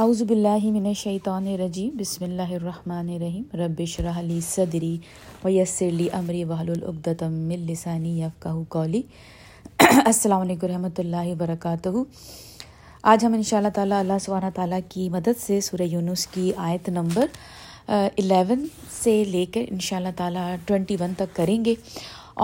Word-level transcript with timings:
اعوذ 0.00 0.20
باللہ 0.22 0.64
من 0.72 0.86
الشیطان 0.86 1.46
الرجیم، 1.46 1.96
بسم 1.96 2.24
اللہ 2.24 2.52
الرحمن 2.58 3.08
الرحیم، 3.14 3.56
رب 3.58 3.80
شرح 3.86 4.20
لی 4.20 4.38
صدری 4.40 4.96
ویسر 5.42 5.90
لی 5.92 6.06
امری 6.18 6.42
وحل 6.44 6.70
العقدۃ 6.70 7.22
من 7.30 7.66
لسانی 7.70 8.20
یفقہ 8.20 8.48
قولی۔ 8.68 9.02
السلام 9.78 10.40
علیکم 10.40 10.66
رحمۃ 10.66 10.98
اللہ 10.98 11.26
وبرکاتہ۔ 11.26 11.88
آج 13.12 13.24
ہم 13.24 13.32
ان 13.34 13.42
شاء 13.42 13.56
اللہ 13.56 13.74
تعالیٰ 13.74 13.98
اللہ 13.98 14.18
سبحانہ 14.24 14.50
تعالیٰ 14.54 14.78
کی 14.88 15.08
مدد 15.08 15.40
سے 15.40 15.60
سورہ 15.68 15.88
یونس 15.88 16.26
کی 16.34 16.50
آیت 16.68 16.88
نمبر 16.88 17.26
الیون 17.88 18.66
سے 19.02 19.22
لے 19.24 19.44
کر 19.54 19.64
ان 19.68 19.80
شاء 19.88 19.96
اللہ 19.96 20.16
تعالیٰ 20.16 20.54
ٹوینٹی 20.66 20.96
ون 21.00 21.14
تک 21.16 21.36
کریں 21.36 21.64
گے۔ 21.64 21.74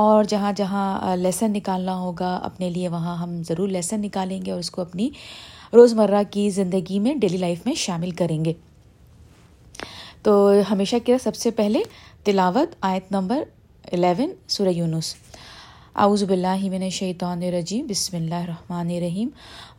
اور 0.01 0.25
جہاں 0.29 0.53
جہاں 0.57 1.17
لیسن 1.17 1.53
نکالنا 1.53 1.99
ہوگا، 1.99 2.35
اپنے 2.45 2.71
لیے 2.71 2.89
وہاں 2.89 3.17
ہم 3.17 3.43
ضرور 3.49 3.69
لیسن 3.69 4.01
نکالیں 4.01 4.41
گے 4.47 4.51
اور 4.51 4.61
اس 4.61 4.71
کو 4.71 4.83
اپنی 4.83 5.09
روزمرہ 5.73 6.23
کی 6.31 6.49
زندگی 6.51 6.99
میں 6.99 7.15
ڈیلی 7.15 7.37
لائف 7.37 7.67
میں 7.67 7.75
شامل 7.75 8.11
کریں 8.11 8.45
گے۔ 8.45 8.53
تو 10.23 10.51
ہمیشہ 10.71 10.97
کی 11.05 11.13
سب 11.23 11.35
سے 11.37 11.51
پہلے 11.51 11.83
تلاوت 12.25 12.75
آیت 12.81 13.13
نمبر 13.13 13.43
الیون 13.93 14.33
سورہ 14.49 14.69
یونس۔ 14.69 15.15
اعوذ 15.97 16.23
باللہ 16.25 16.61
من 16.71 16.83
الشیطان 16.83 17.43
الرجیم، 17.43 17.87
بسم 17.87 18.17
اللہ 18.17 18.35
الرحمن 18.35 18.91
الرحیم۔ 18.97 19.29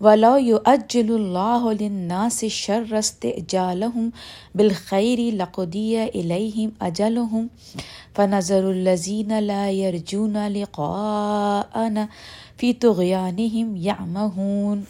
ولو 0.02 0.38
یعجل 0.38 1.14
اللہ 1.14 1.68
للناس 1.80 2.44
شر 2.52 2.94
استعجالهم 2.94 4.10
بالخیر 4.56 5.20
لقضی 5.42 5.96
الیہم 5.98 6.70
اجلهم 6.80 7.46
فنظر 8.16 8.66
الذین 8.72 9.32
لا 9.44 9.64
يرجون 9.70 10.36
لقاءنا 10.58 12.06
فی 12.58 12.74
طغیانهم 12.74 13.76
یعمہون 13.86 14.84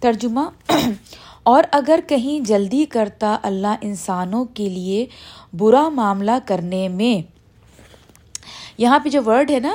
ترجمہ 0.00 0.72
اور 1.42 1.64
اگر 1.72 2.00
کہیں 2.06 2.44
جلدی 2.44 2.84
کرتا 2.84 3.36
اللہ 3.42 3.74
انسانوں 3.80 4.44
کے 4.44 4.68
لیے 4.68 5.06
برا 5.52 5.88
معاملہ 5.88 6.30
کرنے 6.44 6.88
میں۔ 6.88 7.30
یہاں 8.78 8.98
پہ 8.98 9.08
جو 9.08 9.22
ورڈ 9.26 9.50
ہے 9.50 9.60
نا 9.60 9.74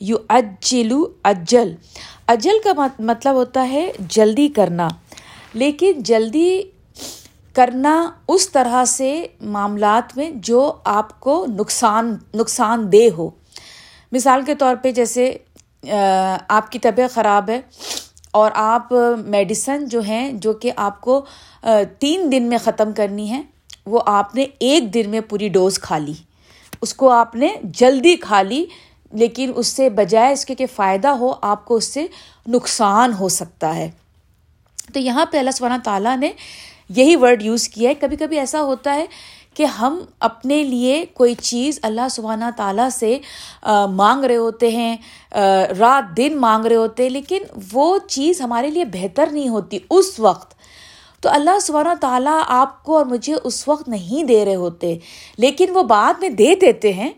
یو 0.00 0.16
اجلو 0.28 1.04
اجل۔ 1.22 1.74
اجل 2.26 2.58
کا 2.64 2.86
مطلب 2.98 3.34
ہوتا 3.34 3.68
ہے 3.68 3.92
جلدی 3.98 4.48
کرنا۔ 4.48 4.88
لیکن 5.54 5.92
جلدی 5.96 6.62
کرنا 7.52 8.10
اس 8.28 8.50
طرح 8.50 8.84
سے 8.84 9.26
معاملات 9.40 10.16
میں 10.16 10.30
جو 10.34 10.72
آپ 10.84 11.20
کو 11.20 11.46
نقصان 11.58 12.16
نقصان 12.34 12.92
دہ 12.92 13.14
ہو۔ 13.18 13.30
مثال 14.12 14.42
کے 14.42 14.54
طور 14.54 14.76
پہ 14.82 14.92
جیسے 14.92 15.36
آپ 16.48 16.72
کی 16.72 16.78
طبیعت 16.78 17.10
خراب 17.10 17.50
ہے۔ 17.50 17.60
اور 18.32 18.50
آپ 18.54 18.92
میڈیسن 19.26 19.84
جو 19.84 20.00
ہیں، 20.00 20.32
جو 20.32 20.52
کہ 20.52 20.72
آپ 20.76 21.00
کو 21.00 21.24
تین 21.98 22.30
دن 22.32 22.42
میں 22.42 22.58
ختم 22.64 22.92
کرنی 22.92 23.30
ہے، 23.30 23.42
وہ 23.86 24.00
آپ 24.06 24.34
نے 24.34 24.44
ایک 24.58 24.92
دن 24.94 25.10
میں 25.10 25.20
پوری 25.20 25.48
ڈوز 25.48 25.78
کھا 25.78 25.98
لی۔ 25.98 26.12
اس 26.82 26.94
کو 26.94 27.10
آپ 27.10 27.34
نے 27.34 27.48
جلدی 27.64 28.14
کھا 28.16 28.42
لی، 28.42 28.64
لیکن 29.12 29.52
اس 29.56 29.66
سے 29.66 29.88
بجائے 29.90 30.32
اس 30.32 30.44
کے 30.44 30.54
کہ 30.54 30.66
فائدہ 30.74 31.08
ہو، 31.08 31.32
آپ 31.42 31.64
کو 31.64 31.76
اس 31.76 31.92
سے 31.94 32.06
نقصان 32.46 33.12
ہو 33.12 33.28
سکتا 33.28 33.74
ہے۔ 33.74 33.90
تو 34.92 34.98
یہاں 35.00 35.26
پہ 35.26 35.38
اللہ 35.38 35.50
سبحانہ 35.50 35.82
تعالیٰ 35.84 36.16
نے 36.16 36.30
یہی 36.88 37.16
ورڈ 37.16 37.42
یوز 37.42 37.68
کیا 37.68 37.90
ہے۔ 37.90 37.94
کبھی 37.94 38.16
کبھی 38.16 38.38
ایسا 38.38 38.62
ہوتا 38.62 38.94
ہے 38.94 39.06
کہ 39.56 39.64
ہم 39.64 39.98
اپنے 40.20 40.62
لیے 40.64 41.04
کوئی 41.14 41.34
چیز 41.34 41.78
اللہ 41.82 42.08
سبحانہ 42.10 42.44
تعالیٰ 42.56 42.88
سے 42.90 43.16
مانگ 43.92 44.24
رہے 44.24 44.36
ہوتے 44.36 44.70
ہیں 44.70 44.96
رات 45.78 46.16
دن 46.16 46.36
مانگ 46.40 46.66
رہے 46.66 46.76
ہوتے 46.76 47.02
ہیں، 47.02 47.10
لیکن 47.10 47.42
وہ 47.72 47.96
چیز 48.08 48.40
ہمارے 48.40 48.70
لیے 48.70 48.84
بہتر 48.84 49.28
نہیں 49.32 49.48
ہوتی 49.48 49.78
اس 49.90 50.18
وقت۔ 50.20 50.54
تو 51.22 51.28
اللہ 51.28 51.58
سبحانہ 51.62 51.94
تعالیٰ 52.00 52.40
آپ 52.48 52.82
کو 52.84 52.96
اور 52.96 53.06
مجھے 53.06 53.34
اس 53.44 53.66
وقت 53.68 53.88
نہیں 53.88 54.24
دے 54.24 54.44
رہے 54.44 54.54
ہوتے، 54.54 54.96
لیکن 55.38 55.76
وہ 55.76 55.82
بعد 55.82 56.20
میں 56.20 56.28
دے 56.28 56.54
دیتے 56.60 56.92
ہیں 56.92 57.10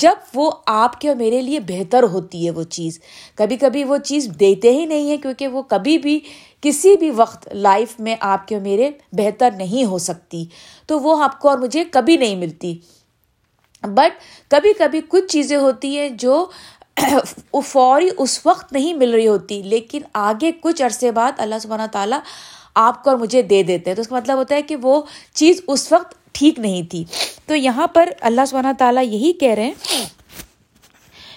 جب 0.00 0.16
وہ 0.34 0.50
آپ 0.66 1.00
کے 1.00 1.08
اور 1.08 1.16
میرے 1.16 1.40
لیے 1.42 1.60
بہتر 1.60 2.02
ہوتی 2.02 2.44
ہے 2.46 2.50
وہ 2.50 2.62
چیز۔ 2.62 3.00
کبھی 3.36 3.56
کبھی 3.56 3.82
وہ 3.84 3.96
چیز 4.04 4.28
دیتے 4.40 4.72
ہی 4.72 4.84
نہیں 4.86 5.08
ہیں، 5.10 5.16
کیونکہ 5.16 5.48
وہ 5.48 5.62
کبھی 5.62 5.96
بھی 5.98 6.18
کسی 6.62 6.94
بھی 6.96 7.10
وقت 7.10 7.48
لائف 7.54 7.98
میں 8.00 8.14
آپ 8.20 8.46
کے 8.48 8.54
اور 8.54 8.62
میرے 8.62 8.90
بہتر 9.12 9.50
نہیں 9.56 9.84
ہو 9.84 9.98
سکتی۔ 9.98 10.44
تو 10.90 10.98
وہ 11.00 11.22
آپ 11.22 11.38
کو 11.40 11.48
اور 11.48 11.58
مجھے 11.58 11.84
کبھی 11.90 12.16
نہیں 12.16 12.36
ملتی۔ 12.36 12.78
بٹ 13.82 14.12
کبھی 14.50 14.72
کبھی 14.72 15.00
کچھ 15.08 15.26
چیزیں 15.26 15.56
ہوتی 15.56 15.98
ہیں 15.98 16.08
جو 16.08 16.46
فوری 17.64 18.08
اس 18.18 18.40
وقت 18.46 18.72
نہیں 18.72 18.94
مل 18.94 19.10
رہی 19.10 19.26
ہوتی، 19.26 19.62
لیکن 19.62 20.02
آگے 20.12 20.50
کچھ 20.60 20.82
عرصے 20.82 21.10
بعد 21.10 21.32
اللہ 21.38 21.58
سبحانہ 21.60 21.86
تعالیٰ 21.92 22.18
آپ 22.74 23.04
کو 23.04 23.10
اور 23.10 23.18
مجھے 23.18 23.42
دے 23.42 23.62
دیتے 23.62 23.90
ہیں۔ 23.90 23.94
تو 23.94 24.00
اس 24.00 24.08
کا 24.08 24.16
مطلب 24.16 24.38
ہوتا 24.38 24.54
ہے 24.54 24.62
کہ 24.62 24.76
وہ 24.76 25.00
چیز 25.34 25.60
اس 25.66 25.92
وقت 25.92 26.14
ٹھیک 26.32 26.58
نہیں 26.58 26.82
تھی۔ 26.90 27.04
تو 27.46 27.54
یہاں 27.54 27.86
پر 27.86 28.08
اللہ 28.20 28.40
سبحانہ 28.48 28.72
تعالیٰ 28.78 29.04
یہی 29.04 29.32
کہہ 29.32 29.54
رہے 29.54 29.64
ہیں 29.64 30.04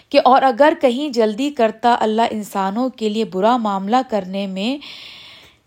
کہ 0.09 0.20
اور 0.25 0.41
اگر 0.41 0.74
کہیں 0.81 1.09
جلدی 1.09 1.50
کرتا 1.50 1.96
اللہ 2.00 2.22
انسانوں 2.31 2.90
کے 2.90 3.09
لیے 3.09 3.25
برا 3.25 3.58
معاملہ 3.58 4.02
کرنے 4.09 4.47
میں 4.47 4.78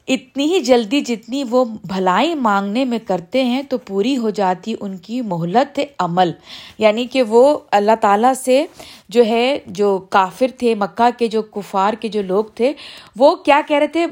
اتنی 0.08 0.44
ہی 0.44 0.60
جلدی 0.60 1.00
جتنی 1.00 1.44
وہ 1.50 1.64
بھلائی 1.64 2.34
مانگنے 2.34 2.84
میں 2.84 2.98
کرتے 3.06 3.44
ہیں 3.44 3.62
تو 3.62 3.78
پوری 3.78 4.16
ہو 4.16 4.30
جاتی 4.30 4.74
ان 4.80 4.96
کی 4.96 5.20
مہلت 5.20 5.80
عمل۔ 5.98 6.30
یعنی 6.78 7.06
کہ 7.06 7.22
وہ 7.22 7.58
اللہ 7.70 7.92
تعالیٰ 8.00 8.34
سے 8.34 8.66
جو 9.08 9.24
ہے، 9.24 9.58
جو 9.66 9.98
کافر 9.98 10.46
تھے، 10.58 10.74
مکہ 10.74 11.18
کے 11.18 11.26
جو 11.26 11.42
کفار 11.42 11.92
کے 11.92 12.08
جو 12.08 12.22
لوگ 12.22 12.44
تھے، 12.44 12.72
وہ 13.16 13.34
کیا 13.34 13.60
کہہ 13.68 13.76
رہے 13.76 13.86
تھے؟ 13.86 14.06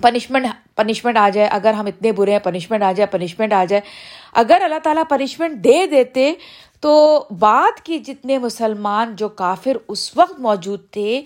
پنشمنٹ 0.00 0.46
پنشمنٹ 0.76 1.16
آ 1.16 1.28
جائے، 1.28 1.48
اگر 1.48 1.72
ہم 1.72 1.86
اتنے 1.86 2.12
برے 2.12 2.32
ہیں، 2.32 2.38
پنشمنٹ 2.38 2.82
آ 2.82 2.92
جائے، 2.92 3.06
پنشمنٹ 3.06 3.52
آ 3.52 3.64
جائے۔ 3.68 3.82
اگر 4.32 4.58
اللہ 4.64 4.78
تعالیٰ 4.82 5.02
پنشمنٹ 5.08 5.64
دے 5.64 5.86
دیتے 5.86 6.32
تو 6.80 7.24
بعد 7.38 7.80
کے 7.80 7.98
جتنے 7.98 8.38
مسلمان 8.38 9.16
جو 9.16 9.28
کافر 9.28 9.76
اس 9.88 10.16
وقت 10.16 10.40
موجود 10.40 10.80
تھے 10.90 11.22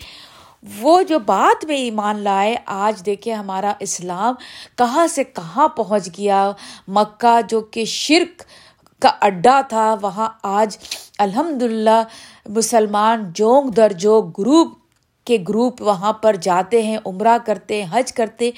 وہ 0.80 1.02
جو 1.02 1.18
بات 1.18 1.64
میں 1.64 1.76
ایمان 1.76 2.20
لائے، 2.20 2.56
آج 2.66 3.06
دیکھے 3.06 3.32
ہمارا 3.32 3.72
اسلام 3.80 4.34
کہاں 4.78 5.06
سے 5.06 5.24
کہاں 5.24 5.68
پہنچ 5.68 6.08
گیا۔ 6.18 6.52
مکہ 6.88 7.40
جو 7.48 7.60
کہ 7.60 7.84
شرک 7.84 8.42
کا 9.02 9.10
اڈا 9.20 9.60
تھا، 9.68 9.96
وہاں 10.02 10.28
آج 10.42 10.78
الحمد 11.18 11.62
للہ 11.62 12.02
مسلمان 12.48 13.32
جونگ 13.34 13.70
در 13.70 13.92
جوگ 13.92 14.24
گروپ 14.38 14.68
کے 15.24 15.38
گروپ 15.48 15.82
وہاں 15.82 16.12
پر 16.12 16.36
جاتے 16.36 16.82
ہیں، 16.82 16.98
عمرہ 17.06 17.38
کرتے 17.46 17.82
ہیں 17.82 17.98
حج 17.98 18.12
کرتے۔ 18.12 18.50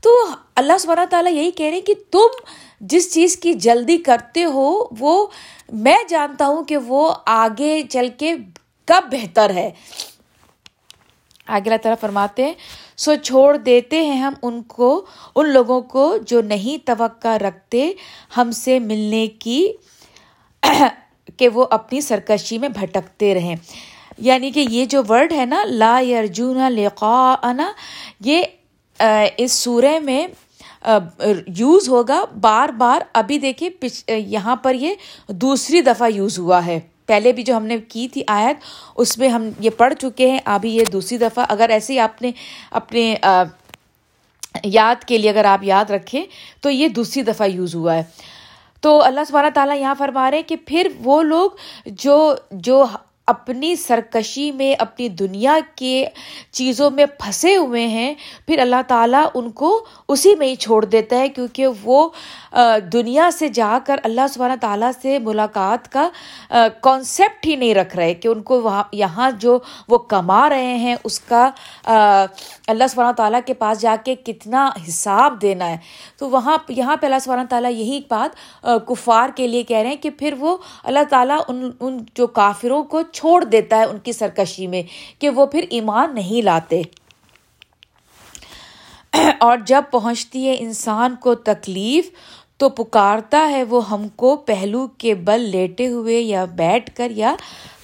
تو 0.00 0.10
اللہ 0.54 0.78
سبحانہ 0.80 1.04
تعالیٰ 1.10 1.32
یہی 1.32 1.50
کہہ 1.50 1.66
رہے 1.66 1.74
ہیں 1.74 1.80
کہ 1.80 1.94
تم 2.10 2.28
جس 2.80 3.14
چیز 3.14 3.36
کی 3.36 3.54
جلدی 3.54 3.98
کرتے 3.98 4.44
ہو، 4.44 4.84
وہ 4.98 5.26
میں 5.72 5.96
جانتا 6.08 6.46
ہوں 6.46 6.64
کہ 6.64 6.76
وہ 6.76 7.14
آگے 7.26 7.82
چل 7.90 8.08
کے 8.18 8.34
کب 8.84 9.12
بہتر 9.12 9.50
ہے۔ 9.50 9.70
آگے 11.50 11.70
اللہ 11.70 11.82
تعالیٰ 11.82 12.00
فرماتے 12.00 12.44
ہیں، 12.44 12.54
سو 12.96 13.14
چھوڑ 13.14 13.56
دیتے 13.56 14.02
ہیں 14.02 14.20
ہم 14.20 14.32
ان 14.42 14.62
کو، 14.62 15.06
ان 15.36 15.48
لوگوں 15.48 15.80
کو 15.80 16.16
جو 16.26 16.40
نہیں 16.40 16.86
توقع 16.86 17.38
رکھتے 17.38 17.92
ہم 18.36 18.50
سے 18.50 18.78
ملنے 18.78 19.26
کی، 19.26 19.72
کہ 21.36 21.48
وہ 21.48 21.66
اپنی 21.70 22.00
سرکشی 22.00 22.58
میں 22.58 22.68
بھٹکتے 22.68 23.34
رہیں۔ 23.34 23.56
یعنی 24.18 24.50
کہ 24.50 24.64
یہ 24.70 24.84
جو 24.84 25.02
ورڈ 25.08 25.32
ہے 25.32 25.44
نا، 25.44 25.64
لا 25.64 26.00
یارجون 26.02 26.72
لقا 26.72 27.34
یہ 28.20 28.42
اس 29.36 29.52
سورہ 29.52 29.98
میں 29.98 30.26
یوز 31.56 31.88
ہوگا۔ 31.88 32.24
بار 32.40 32.68
بار، 32.68 33.00
ابھی 33.12 33.38
دیکھیے 33.38 33.70
یہاں 34.18 34.56
پر 34.56 34.74
یہ 34.74 34.94
دوسری 35.28 35.80
دفعہ 35.80 36.10
یوز 36.10 36.38
ہوا 36.38 36.66
ہے۔ 36.66 36.80
پہلے 37.10 37.32
بھی 37.32 37.42
جو 37.42 37.56
ہم 37.56 37.66
نے 37.66 37.78
کی 37.88 38.08
تھی 38.08 38.22
آیت، 38.28 38.64
اس 38.96 39.18
میں 39.18 39.28
ہم 39.28 39.48
یہ 39.60 39.70
پڑھ 39.76 39.94
چکے 39.94 40.30
ہیں 40.30 40.40
ابھی 40.44 40.74
یہ 40.76 40.84
دوسری 40.92 41.18
دفعہ۔ 41.18 41.44
اگر 41.48 41.70
ایسے 41.70 41.92
ہی 41.92 41.98
آپ 41.98 42.22
نے 42.22 42.30
اپنے 42.80 43.14
یاد 44.64 45.04
کے 45.04 45.18
لیے 45.18 45.30
اگر 45.30 45.44
آپ 45.44 45.64
یاد 45.64 45.90
رکھیں، 45.90 46.24
تو 46.60 46.70
یہ 46.70 46.88
دوسری 46.88 47.22
دفعہ 47.22 47.46
یوز 47.48 47.74
ہوا 47.74 47.94
ہے۔ 47.94 48.02
تو 48.82 49.02
اللہ 49.04 49.20
سبحانہ 49.28 49.48
تعالیٰ 49.54 49.76
یہاں 49.78 49.94
فرما 49.98 50.30
رہے 50.30 50.38
ہیں 50.38 50.48
کہ 50.48 50.56
پھر 50.66 50.88
وہ 51.04 51.22
لوگ 51.22 51.50
جو 51.86 52.34
جو 52.50 52.84
اپنی 53.30 53.74
سرکشی 53.76 54.50
میں، 54.52 54.72
اپنی 54.78 55.08
دنیا 55.20 55.58
کے 55.76 56.04
چیزوں 56.52 56.90
میں 56.90 57.06
پھنسے 57.18 57.54
ہوئے 57.56 57.86
ہیں، 57.88 58.12
پھر 58.46 58.58
اللہ 58.58 58.82
تعالیٰ 58.88 59.24
ان 59.34 59.50
کو 59.52 59.72
اسی 60.08 60.34
میں 60.34 60.46
ہی 60.46 60.54
چھوڑ 60.56 60.84
دیتا 60.84 61.18
ہے 61.18 61.28
کیونکہ 61.28 61.66
وہ 61.84 62.08
دنیا 62.92 63.28
سے 63.32 63.48
جا 63.54 63.78
کر 63.86 64.00
اللہ 64.04 64.26
سبحانہ 64.32 64.54
تعالیٰ 64.60 64.90
سے 65.02 65.18
ملاقات 65.18 65.90
کا 65.92 66.08
کانسیپٹ 66.82 67.46
ہی 67.46 67.56
نہیں 67.56 67.74
رکھ 67.74 67.96
رہے 67.96 68.14
کہ 68.14 68.28
ان 68.28 68.42
کو 68.42 68.60
وہاں، 68.62 68.82
یہاں 68.92 69.30
جو 69.40 69.58
وہ 69.88 69.98
کما 70.12 70.48
رہے 70.48 70.76
ہیں، 70.76 70.96
اس 71.04 71.20
کا 71.20 71.48
اللہ 71.86 72.84
سبحانہ 72.90 73.12
تعالیٰ 73.16 73.40
کے 73.46 73.54
پاس 73.54 73.80
جا 73.80 73.96
کے 74.04 74.14
کتنا 74.24 74.68
حساب 74.88 75.40
دینا 75.42 75.68
ہے۔ 75.70 75.76
تو 76.18 76.30
وہاں، 76.30 76.56
یہاں 76.68 76.96
پہ 76.96 77.06
اللہ 77.06 77.18
سبحانہ 77.24 77.46
تعالیٰ 77.50 77.70
یہی 77.72 78.00
بات 78.08 78.66
کفار 78.86 79.30
کے 79.36 79.46
لیے 79.46 79.62
کہہ 79.62 79.76
رہے 79.76 79.88
ہیں 79.88 79.96
کہ 80.02 80.10
پھر 80.18 80.34
وہ 80.38 80.56
اللہ 80.84 81.04
تعالیٰ 81.10 81.38
ان 81.48 81.70
ان 81.80 81.98
جو 82.14 82.26
کافروں 82.38 82.82
کو 82.84 83.02
چھوڑ 83.20 83.44
دیتا 83.44 83.78
ہے 83.78 83.84
ان 83.84 83.98
کی 83.98 84.12
سرکشی 84.12 84.66
میں 84.66 84.82
کہ 85.20 85.30
وہ 85.30 85.46
پھر 85.46 85.64
ایمان 85.70 86.14
نہیں 86.14 86.42
لاتے۔ 86.42 86.82
اور 89.38 89.58
جب 89.66 89.82
پہنچتی 89.90 90.48
ہے 90.48 90.56
انسان 90.58 91.16
کو 91.16 91.34
تکلیف 91.34 92.10
تو 92.56 92.68
پکارتا 92.68 93.48
ہے 93.50 93.62
وہ 93.62 93.90
ہم 93.90 94.08
کو 94.08 94.36
پہلو 94.36 94.86
کے 94.86 95.14
بل 95.14 95.40
لیٹے 95.40 95.88
ہوئے 95.88 96.20
یا 96.20 96.44
بیٹھ 96.44 96.96
کر 96.96 97.10
یا 97.10 97.34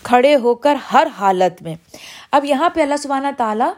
کھڑے 0.03 0.35
ہو 0.35 0.55
کر 0.55 0.77
ہر 0.93 1.07
حالت 1.19 1.63
میں۔ 1.63 1.75
اب 2.33 2.45
یہاں 2.45 2.71
پہ 2.71 2.83
اللہ 2.83 2.97
سبحانہ 2.97 3.29
تعالیٰ 3.37 3.73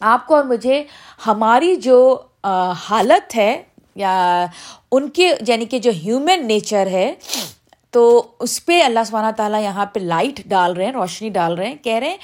آپ 0.00 0.26
کو 0.26 0.34
اور 0.34 0.44
مجھے 0.44 0.84
ہماری 1.26 1.76
جو 1.76 2.20
حالت 2.78 3.36
ہے 3.36 3.62
یا 3.94 4.46
ان 4.92 5.08
کے 5.08 5.34
یعنی 5.48 5.64
کہ 5.64 5.78
جو 5.78 5.90
ہیومن 5.90 6.46
نیچر 6.46 6.86
ہے 6.86 7.14
تو 7.96 8.02
اس 8.40 8.64
پہ 8.66 8.80
اللہ 8.82 9.04
سبحانہ 9.06 9.30
تعالیٰ 9.36 9.60
یہاں 9.62 9.86
پہ 9.86 10.00
لائٹ 10.00 10.40
ڈال 10.48 10.72
رہے 10.76 10.84
ہیں، 10.84 10.92
روشنی 10.92 11.28
ڈال 11.30 11.54
رہے 11.54 11.66
ہیں، 11.66 11.76
کہہ 11.82 11.94
رہے 11.94 12.08
ہیں 12.08 12.16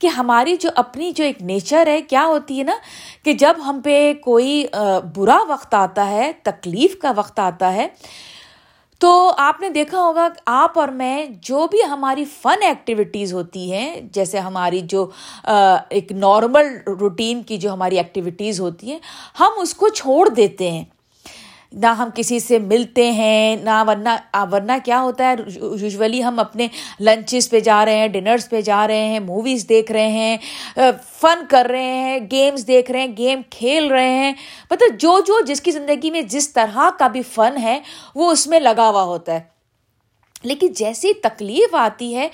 کہ 0.00 0.06
ہماری 0.06 0.56
جو 0.60 0.70
اپنی 0.76 1.10
جو 1.12 1.24
ایک 1.24 1.40
نیچر 1.42 1.86
ہے، 1.86 2.00
کیا 2.02 2.24
ہوتی 2.26 2.58
ہے 2.58 2.64
نا 2.64 2.76
کہ 3.24 3.32
جب 3.32 3.54
ہم 3.66 3.80
پہ 3.84 4.12
کوئی 4.24 4.64
برا 5.14 5.38
وقت 5.48 5.74
آتا 5.74 6.08
ہے، 6.10 6.30
تکلیف 6.42 6.98
کا 7.02 7.12
وقت 7.16 7.38
آتا 7.38 7.72
ہے، 7.74 7.86
تو 9.00 9.10
آپ 9.38 9.60
نے 9.60 9.68
دیکھا 9.70 9.98
ہوگا 9.98 10.28
آپ 10.46 10.78
اور 10.78 10.88
میں 10.98 11.26
جو 11.42 11.66
بھی 11.70 11.82
ہماری 11.90 12.24
فن 12.32 12.62
ایکٹیویٹیز 12.62 13.32
ہوتی 13.34 13.70
ہیں، 13.72 14.00
جیسے 14.12 14.38
ہماری 14.38 14.80
جو 14.88 15.06
ایک 15.90 16.12
نارمل 16.12 16.76
روٹین 17.00 17.42
کی 17.42 17.56
جو 17.56 17.72
ہماری 17.72 17.98
ایکٹیویٹیز 17.98 18.60
ہوتی 18.60 18.90
ہیں، 18.90 18.98
ہم 19.40 19.60
اس 19.62 19.74
کو 19.74 19.88
چھوڑ 19.94 20.28
دیتے 20.28 20.70
ہیں۔ 20.70 20.84
نہ 21.74 21.86
ہم 21.86 22.08
کسی 22.14 22.38
سے 22.40 22.58
ملتے 22.58 23.10
ہیں، 23.12 23.56
نہ 23.56 23.84
ورنہ 23.86 24.08
ورنہ 24.52 24.72
کیا 24.84 25.00
ہوتا 25.02 25.30
ہے 25.30 25.34
یوزولی 25.54 26.24
ہم 26.24 26.38
اپنے 26.38 26.68
لنچز 27.00 27.50
پہ 27.50 27.60
جا 27.60 27.84
رہے 27.84 27.96
ہیں 27.96 28.08
ڈنرس 28.08 28.50
پہ 28.50 28.60
جا 28.60 28.86
رہے 28.86 29.06
ہیں 29.06 29.20
موویز 29.20 29.68
دیکھ 29.68 29.92
رہے 29.92 30.08
ہیں 30.08 30.36
فن 31.20 31.44
کر 31.50 31.66
رہے 31.70 31.94
ہیں 31.94 32.18
گیمز 32.30 32.66
دیکھ 32.66 32.90
رہے 32.90 33.00
ہیں 33.00 33.16
گیم 33.18 33.40
کھیل 33.50 33.86
رہے 33.86 34.08
ہیں۔ 34.08 34.32
مطلب 34.70 35.00
جو 35.00 35.18
جو 35.26 35.40
جس 35.46 35.60
کی 35.60 35.70
زندگی 35.70 36.10
میں 36.10 36.22
جس 36.22 36.52
طرح 36.52 36.90
کا 36.98 37.08
بھی 37.08 37.22
فن 37.22 37.56
ہے، 37.62 37.80
وہ 38.14 38.30
اس 38.30 38.46
میں 38.46 38.60
لگا 38.60 38.88
ہوا 38.88 39.02
ہوتا 39.02 39.34
ہے۔ 39.34 39.40
لیکن 40.42 40.72
جیسی 40.72 41.12
تکلیف 41.14 41.74
آتی 41.74 42.16
ہے 42.16 42.28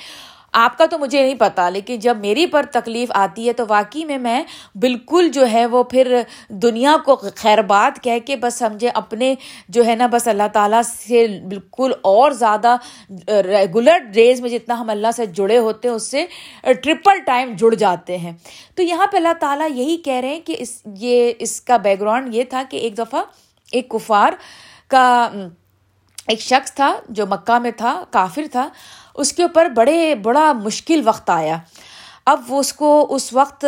آپ 0.53 0.79
کا 0.79 0.87
تو 0.87 0.99
مجھے 0.99 1.23
نہیں 1.23 1.35
پتا، 1.35 1.69
لیکن 1.71 1.99
جب 1.99 2.17
میری 2.17 2.47
پر 2.47 2.67
تکلیف 2.73 3.11
آتی 3.15 3.49
ہے 3.49 3.53
تو 3.53 3.65
واقعی 3.69 4.05
میں 4.05 4.19
میں 4.19 4.43
بالکل 4.75 5.29
جو 5.29 5.51
ہے 5.53 5.67
وہ 5.67 5.83
پھر 5.83 6.23
دنیا 6.49 6.97
کو 7.05 7.17
خیر 7.37 7.63
بات 7.63 8.03
کہہ 8.03 8.19
کے 8.27 8.37
بس 8.37 8.55
سمجھے 8.55 8.89
اپنے 8.89 9.35
جو 9.69 9.87
ہے 9.87 9.95
نا 9.95 10.07
بس 10.07 10.29
اللہ 10.29 10.49
تعالیٰ 10.53 10.83
سے 10.83 11.27
بالکل 11.49 11.93
اور 12.03 12.31
زیادہ 12.31 12.77
ریگولر 13.29 13.99
ڈیز 13.99 14.41
میں 14.41 14.51
جتنا 14.51 14.81
ہم 14.81 14.91
اللہ 14.91 15.11
سے 15.17 15.27
جڑے 15.27 15.59
ہوتے 15.59 15.89
ہیں، 15.89 15.95
اس 15.95 16.11
سے 16.11 16.27
ٹرپل 16.63 17.21
ٹائم 17.27 17.55
جڑ 17.59 17.75
جاتے 17.75 18.19
ہیں۔ 18.19 18.33
تو 18.75 18.83
یہاں 18.83 19.07
پہ 19.07 19.17
اللہ 19.17 19.33
تعالیٰ 19.41 19.69
یہی 19.71 19.97
کہہ 19.97 20.21
رہے 20.21 20.29
ہیں 20.29 20.41
کہ 20.41 20.57
اس، 20.59 20.83
یہ، 20.85 21.33
اس 21.39 21.61
کا 21.61 21.77
بیک 21.77 22.01
گراؤنڈ 22.01 22.35
یہ 22.35 22.45
تھا 22.45 22.63
کہ 22.71 22.77
ایک 22.77 22.99
دفعہ 22.99 23.23
ایک 23.73 23.89
کفار 23.89 24.33
کا، 24.89 25.31
ایک 26.27 26.41
شخص 26.41 26.73
تھا 26.73 26.95
جو 27.09 27.27
مکہ 27.27 27.59
میں 27.59 27.71
تھا، 27.71 28.05
کافر 28.11 28.43
تھا۔ 28.53 28.69
اس 29.21 29.33
کے 29.33 29.43
اوپر 29.43 29.69
بڑے 29.69 30.15
بڑا 30.15 30.53
مشکل 30.53 31.01
وقت 31.05 31.31
آیا۔ 31.31 31.57
اب 32.27 32.41
وہ 32.49 32.59
اس 32.59 32.73
کو 32.73 33.07
اس 33.11 33.33
وقت 33.33 33.65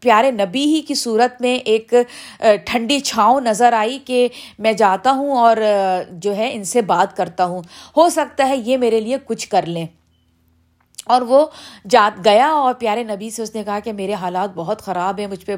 پیارے 0.00 0.30
نبی 0.30 0.64
ہی 0.64 0.80
کی 0.80 0.94
صورت 0.94 1.40
میں 1.40 1.54
ایک 1.54 1.94
ٹھنڈی 2.64 3.00
چھاؤں 3.00 3.40
نظر 3.40 3.72
آئی 3.72 3.98
کہ 4.04 4.28
میں 4.58 4.72
جاتا 4.72 5.10
ہوں 5.10 5.32
اور 5.32 5.56
جو 6.10 6.36
ہے 6.36 6.50
ان 6.54 6.64
سے 6.64 6.82
بات 6.82 7.16
کرتا 7.16 7.44
ہوں۔ 7.44 7.62
ہو 7.96 8.08
سکتا 8.08 8.48
ہے 8.48 8.56
یہ 8.56 8.76
میرے 8.76 9.00
لیے 9.00 9.16
کچھ 9.24 9.48
کر 9.48 9.66
لیں۔ 9.66 9.86
اور 11.04 11.22
وہ 11.22 11.46
جات 11.90 12.24
گیا 12.24 12.48
اور 12.48 12.74
پیارے 12.74 13.04
نبی 13.04 13.30
سے 13.30 13.42
اس 13.42 13.54
نے 13.54 13.64
کہا 13.64 13.78
کہ 13.80 13.92
میرے 13.92 14.14
حالات 14.14 14.50
بہت 14.54 14.82
خراب 14.82 15.18
ہیں، 15.18 15.26
مجھ 15.26 15.44
پہ 15.46 15.56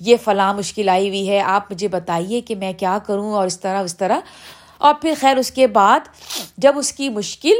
یہ 0.00 0.16
فلاں 0.24 0.54
مشکل 0.54 0.88
آئی 0.88 1.08
ہوئی 1.08 1.30
ہے، 1.30 1.40
آپ 1.40 1.72
مجھے 1.72 1.88
بتائیے 1.88 2.40
کہ 2.40 2.54
میں 2.54 2.72
کیا 2.72 2.98
کروں 3.06 3.32
اور 3.32 3.46
اس 3.46 3.60
طرح 3.60 3.82
اس 3.82 3.96
طرح۔ 3.96 4.20
اور 4.78 4.94
پھر 4.94 5.12
خیر، 5.20 5.36
اس 5.36 5.50
کے 5.50 5.66
بعد 5.66 6.00
جب 6.58 6.78
اس 6.78 6.92
کی 6.92 7.08
مشکل 7.08 7.54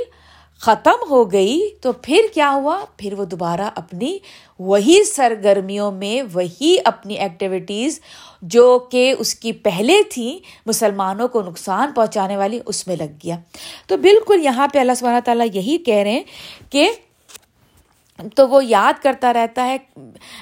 ختم 0.60 1.10
ہو 1.10 1.32
گئی 1.32 1.68
تو 1.80 1.92
پھر 1.92 2.20
کیا 2.34 2.50
ہوا؟ 2.50 2.84
پھر 2.96 3.12
وہ 3.12 3.24
دوبارہ 3.24 3.70
اپنی 3.74 4.18
وہی 4.58 5.04
سرگرمیوں 5.04 5.92
میں 5.92 6.22
وہی 6.32 6.76
اپنی 6.84 7.14
ایکٹیویٹیز 7.14 8.00
جو 8.42 8.78
کہ 8.78 9.14
اس 9.18 9.34
کی 9.34 9.52
پہلے 9.52 10.02
تھیں 10.02 10.38
مسلمانوں 10.66 11.28
کو 11.28 11.42
نقصان 11.42 11.92
پہنچانے 11.92 12.36
والی، 12.36 12.60
اس 12.66 12.86
میں 12.86 12.96
لگ 12.96 13.16
گیا۔ 13.24 13.36
تو 13.86 13.96
بالکل 13.96 14.44
یہاں 14.44 14.68
پہ 14.68 14.78
اللہ 14.78 14.92
سبحانہ 14.96 15.20
تعالیٰ 15.24 15.46
یہی 15.54 15.78
کہہ 15.78 15.94
رہے 15.94 16.10
ہیں 16.10 16.22
کہ 16.70 16.90
تو 18.36 18.48
وہ 18.48 18.64
یاد 18.64 19.02
کرتا 19.02 19.32
رہتا 19.32 19.66
ہے، 19.66 19.76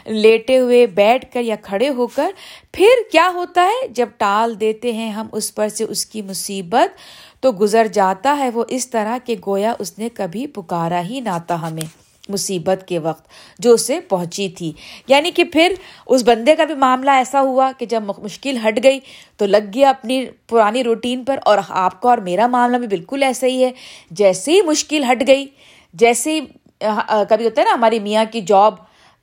لیٹے 0.07 0.59
ہوئے 0.59 0.87
بیٹھ 0.87 1.25
کر 1.33 1.43
یا 1.43 1.57
کھڑے 1.63 1.89
ہو 1.89 2.07
کر، 2.07 2.31
پھر 2.73 3.03
کیا 3.13 3.31
ہوتا 3.35 3.65
ہے؟ 3.65 3.87
جب 3.89 4.09
ٹال 4.19 4.59
دیتے 4.61 4.93
ہیں 4.93 5.11
ہم 5.11 5.27
اس 5.33 5.55
پر 5.55 5.69
سے 5.69 5.85
اس 5.85 6.05
کی 6.07 6.23
مصیبت، 6.23 6.99
تو 7.41 7.53
گزر 7.53 7.87
جاتا 7.87 8.37
ہے 8.39 8.51
وہ 8.51 8.65
اس 8.69 8.91
طرح 8.91 9.19
کہ 9.25 9.35
گویا 9.47 9.75
اس 9.79 9.99
نے 9.99 10.09
کبھی 10.15 10.47
پکارا 10.47 11.03
ہی 11.03 11.21
نہ 11.21 11.39
تھا 11.47 11.61
ہمیں 11.63 11.87
مصیبت 12.29 12.83
کے 12.89 12.99
وقت، 12.99 13.29
جو 13.59 13.73
اسے 13.73 13.99
پہنچی 14.01 14.49
تھی۔ 14.49 14.73
یعنی 15.09 15.31
کہ 15.31 15.45
پھر 15.45 15.75
اس 16.07 16.23
بندے 16.23 16.57
کا 16.57 16.65
بھی 16.65 16.75
معاملہ 16.75 17.11
ایسا 17.11 17.41
ہوا 17.41 17.71
کہ 17.79 17.87
جب 17.87 18.03
مشکل 18.19 18.57
ہٹ 18.67 18.83
گئی 18.85 18.99
تو 19.37 19.47
لگ 19.47 19.71
گیا 19.75 19.89
اپنی 19.91 20.25
پرانی 20.47 20.85
روٹین 20.85 21.25
پر، 21.25 21.39
اور 21.45 21.59
آپ 21.69 22.01
کا 22.03 22.09
اور 22.09 22.19
میرا 22.19 22.47
معاملہ 22.47 22.77
بھی 22.77 22.87
بالکل 22.87 23.23
ایسا 23.23 23.47
ہی 23.47 23.65
ہے۔ 23.65 23.71
جیسے 24.11 24.53
ہی 24.53 24.61
مشکل 24.63 25.05
ہٹ 25.13 25.27
گئی، 25.27 25.47
جیسے 25.95 26.33
ہی 26.33 26.41
ہاں، 26.81 27.25
کبھی 27.29 27.45
ہوتا 27.45 27.61
ہے 27.61 27.67
نا 27.67 27.75
ہماری 27.75 27.99
میاں 28.01 28.25
کی 28.33 28.41
جاب 28.41 28.75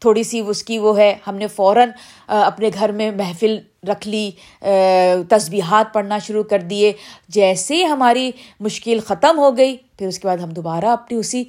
تھوڑی 0.02 0.24
سی 0.24 0.40
اس 0.40 0.64
کی 0.64 0.78
وہ 0.80 0.98
ہے، 0.98 1.14
ہم 1.28 1.36
نے 1.36 1.48
فوراً 1.48 1.90
اپنے 2.28 2.70
گھر 2.74 2.92
میں 2.92 3.10
محفل 3.12 3.58
رکھ 3.90 4.08
لی 4.08 4.30
تسبیحات 5.30 5.94
پڑھنا 5.94 6.18
شروع 6.18 6.44
کر 6.44 6.62
دیے۔ 6.62 6.92
جیسے 7.30 7.84
ہماری 7.84 8.30
مشکل 8.60 9.00
ختم 9.00 9.40
ہو 9.40 9.56
گئی، 9.58 9.76
پھر 9.98 10.08
اس 10.08 10.20
کے 10.20 10.28
بعد 10.28 10.38
ہم 10.38 10.50
دوبارہ 10.50 10.86
اپنی 10.86 11.18
اسی 11.18 11.44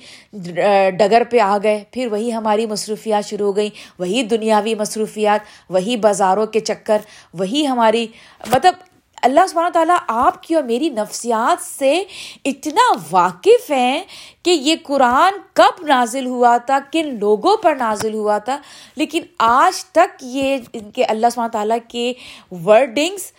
ڈگر 0.98 1.22
پہ 1.30 1.40
آ 1.40 1.56
گئے۔ 1.62 1.82
پھر 1.92 2.08
وہی 2.10 2.32
ہماری 2.32 2.66
مصروفیات 2.66 3.28
شروع 3.28 3.46
ہو 3.46 3.56
گئیں، 3.56 3.70
وہی 3.98 4.22
دنیاوی 4.22 4.74
مصروفیات، 4.74 5.40
وہی 5.70 5.96
بازاروں 5.96 6.46
کے 6.46 6.60
چکر، 6.60 6.98
وہی 7.34 7.66
ہماری 7.66 8.06
مطلب 8.46 8.74
اللہ 9.22 9.46
سبحانہ 9.48 9.68
تعالیٰ 9.68 9.96
آپ 10.06 10.42
کی 10.42 10.54
اور 10.54 10.62
میری 10.62 10.88
نفسیات 10.88 11.62
سے 11.62 12.04
اتنا 12.44 12.92
واقف 13.10 13.70
ہیں 13.70 14.02
کہ 14.42 14.50
یہ 14.50 14.76
قرآن 14.82 15.32
کب 15.52 15.86
نازل 15.86 16.26
ہوا 16.26 16.56
تھا، 16.56 16.78
کن 16.92 17.18
لوگوں 17.18 17.56
پر 17.56 17.76
نازل 17.76 18.14
ہوا 18.14 18.38
تھا۔ 18.38 18.58
لیکن 18.96 19.22
آج 19.38 19.84
تک 19.84 20.22
یہ 20.22 20.58
ان 20.72 20.90
کے 20.90 21.04
اللہ 21.04 21.26
سبحانہ 21.32 21.52
تعالیٰ 21.52 21.78
کے 21.88 22.12
ورڈنگس 22.50 23.32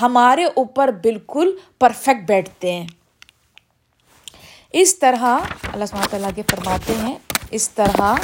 ہمارے 0.00 0.44
اوپر 0.44 0.90
بالکل 0.90 1.56
پرفیکٹ 1.78 2.28
بیٹھتے 2.28 2.72
ہیں۔ 2.72 2.86
اس 4.72 4.98
طرح 4.98 5.38
اللہ 5.72 5.84
سبحانہ 5.84 6.06
تعالیٰ 6.06 6.30
کے 6.36 6.42
فرماتے 6.50 6.94
ہیں، 6.94 7.14
اس 7.50 7.70
طرح 7.70 8.14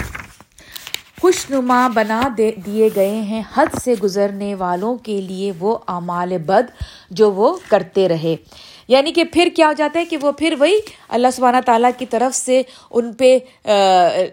خوش 1.22 1.50
نما 1.50 1.88
بنا 1.88 2.28
دے 2.38 2.52
دیے 2.66 2.88
گئے 2.96 3.10
ہیں۔ 3.10 3.42
حد 3.56 3.66
سے 3.84 3.94
گزرنے 4.02 4.54
والوں 4.54 4.96
کے 4.96 5.20
لیے 5.20 5.52
وہ 5.58 5.78
اعمال 5.88 6.38
بد 6.38 6.82
جو 7.10 7.32
وہ 7.32 7.56
کرتے 7.68 8.08
رہے۔ 8.08 8.36
یعنی 8.88 9.12
کہ 9.12 9.24
پھر 9.24 9.48
کیا 9.56 9.66
ہو 9.66 9.72
جاتا 9.72 10.00
ہے 10.00 10.04
کہ 10.04 10.16
وہ 10.20 10.32
پھر 10.32 10.54
وہی 10.58 10.76
اللہ 11.08 11.28
سبحانہ 11.32 11.56
تعالیٰ 11.66 11.90
کی 11.98 12.06
طرف 12.06 12.36
سے 12.36 12.62
ان 12.90 13.12
پہ 13.12 13.38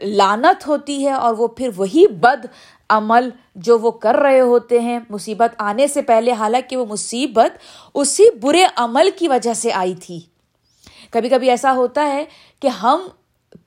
لانت 0.02 0.68
ہوتی 0.68 1.06
ہے 1.06 1.12
اور 1.12 1.34
وہ 1.34 1.48
پھر 1.48 1.70
وہی 1.78 2.08
بد 2.08 2.46
عمل 2.90 3.30
جو 3.56 3.80
وہ 3.80 3.92
کر 3.92 4.16
رہے 4.16 4.40
ہوتے 4.40 4.80
ہیں۔ 4.80 5.00
مصیبت 5.10 5.56
آنے 5.58 5.88
سے 5.88 6.02
پہلے، 6.02 6.32
حالانکہ 6.32 6.78
وہ 6.78 6.86
مصیبت 6.90 7.58
اسی 7.94 8.26
برے 8.42 8.66
عمل 8.76 9.10
کی 9.20 9.28
وجہ 9.28 9.54
سے 9.54 9.72
آئی 9.72 9.96
تھی۔ 9.96 10.20
کبھی 11.10 11.30
کبھی 11.30 11.50
ایسا 11.50 11.74
ہوتا 11.74 12.08
ہے 12.08 12.26
کہ 12.60 12.68
ہم 12.68 13.00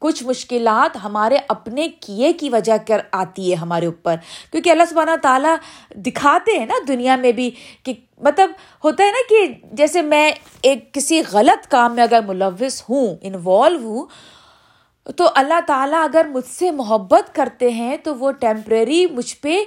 کچھ 0.03 0.23
مشکلات 0.25 0.97
ہمارے 1.05 1.39
اپنے 1.49 1.89
کیے 2.01 2.33
کی 2.33 2.49
وجہ 2.51 2.77
کر 2.87 3.01
آتی 3.13 3.51
ہے 3.51 3.57
ہمارے 3.57 3.87
اوپر۔ 3.87 4.17
کیونکہ 4.51 4.71
اللہ 4.71 4.83
سبحانہ 4.89 5.17
تعالیٰ 5.23 5.55
دکھاتے 6.07 6.59
ہیں 6.59 6.67
نا 6.67 6.79
دنیا 6.89 7.17
میں 7.17 7.33
بھی 7.33 7.51
کہ 7.85 7.93
مطلب 8.23 8.51
ہوتا 8.85 9.05
ہے 9.05 9.11
نا 9.11 9.23
کہ 9.29 9.47
جیسے 9.77 10.03
میں 10.03 10.31
ایک 10.63 10.93
کسی 10.95 11.23
غلط 11.33 11.67
کام 11.71 11.95
میں 11.95 12.03
اگر 12.03 12.21
ملوث 12.27 12.83
ہوں 12.89 13.17
انوالو 13.23 13.79
ہوں، 13.81 14.07
تو 15.17 15.29
اللہ 15.35 15.61
تعالیٰ 15.67 16.03
اگر 16.05 16.27
مجھ 16.33 16.45
سے 16.49 16.71
محبت 16.71 17.35
کرتے 17.35 17.71
ہیں 17.71 17.97
تو 18.05 18.15
وہ 18.17 18.31
ٹیمپریری 18.41 19.05
مجھ 19.07 19.35
پہ 19.41 19.59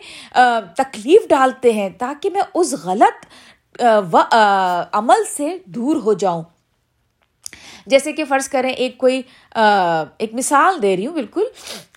تکلیف 0.77 1.27
ڈالتے 1.29 1.73
ہیں 1.73 1.89
تاکہ 1.97 2.29
میں 2.29 2.41
اس 2.53 2.73
غلط 2.83 3.81
عمل 4.93 5.23
سے 5.29 5.57
دور 5.65 5.95
ہو 5.95 6.13
جاؤں۔ 6.13 6.43
جیسے 7.87 8.11
کہ 8.13 8.25
فرض 8.25 8.47
کریں 8.49 8.69
ایک 8.69 8.97
کوئی 8.97 9.21
ایک 9.55 10.33
مثال 10.33 10.81
دے 10.81 10.95
رہی 10.95 11.05
ہوں، 11.07 11.13
بالکل، 11.13 11.43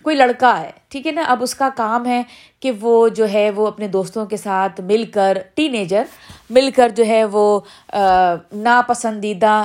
کوئی 0.03 0.15
لڑکا 0.15 0.59
ہے، 0.59 0.71
ٹھیک 0.89 1.07
ہے 1.07 1.11
نا؟ 1.11 1.23
اب 1.27 1.43
اس 1.43 1.55
کا 1.55 1.69
کام 1.75 2.05
ہے 2.05 2.21
کہ 2.61 2.71
وہ 2.81 3.07
جو 3.09 3.29
ہے 3.29 3.49
وہ 3.55 3.67
اپنے 3.67 3.87
دوستوں 3.87 4.25
کے 4.25 4.37
ساتھ 4.37 4.81
مل 4.81 5.05
کر 5.13 5.37
ٹین 5.55 5.75
ایجر 5.75 6.03
مل 6.49 6.69
کر 6.75 6.89
جو 6.95 7.05
ہے 7.07 7.23
وہ 7.31 7.59
ناپسندیدہ 8.53 9.63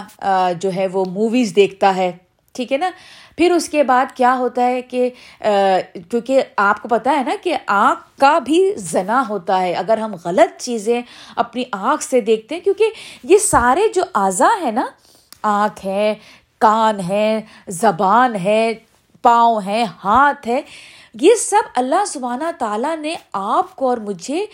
جو 0.60 0.74
ہے 0.74 0.86
وہ 0.92 1.04
موویز 1.12 1.54
دیکھتا 1.56 1.94
ہے، 1.96 2.10
ٹھیک 2.54 2.72
ہے 2.72 2.78
نا؟ 2.78 2.90
پھر 3.36 3.52
اس 3.52 3.68
کے 3.68 3.82
بعد 3.82 4.14
کیا 4.16 4.34
ہوتا 4.38 4.66
ہے 4.66 4.82
کہ 4.82 5.08
کیونکہ 5.40 6.42
آپ 6.56 6.82
کو 6.82 6.88
پتا 6.88 7.16
ہے 7.18 7.22
نا 7.24 7.34
کہ 7.42 7.56
آنکھ 7.66 8.02
کا 8.20 8.38
بھی 8.44 8.60
زنا 8.80 9.22
ہوتا 9.28 9.60
ہے، 9.60 9.72
اگر 9.74 9.98
ہم 9.98 10.14
غلط 10.24 10.60
چیزیں 10.62 11.00
اپنی 11.36 11.64
آنکھ 11.72 12.04
سے 12.04 12.20
دیکھتے 12.20 12.54
ہیں، 12.54 12.62
کیونکہ 12.62 12.90
یہ 13.24 13.38
سارے 13.40 13.88
جو 13.94 14.02
اعضا 14.14 14.48
ہے 14.62 14.70
نا 14.70 14.84
آنکھ 15.44 15.86
ہے، 15.86 16.14
کان 16.58 17.00
ہے، 17.08 17.40
زبان 17.68 18.34
ہے، 18.36 18.72
پاؤں 19.22 19.60
ہے 19.66 19.84
ہاتھ 20.04 20.48
ہے۔ 20.48 20.60
یہ 21.20 21.34
سب 21.34 21.62
اللہ 21.76 22.04
سبحانہ 22.06 22.50
تعالیٰ 22.58 22.96
نے 22.96 23.14
آپ 23.32 23.76
کو 23.76 23.88
اور 23.88 23.98
مجھے 23.98 24.46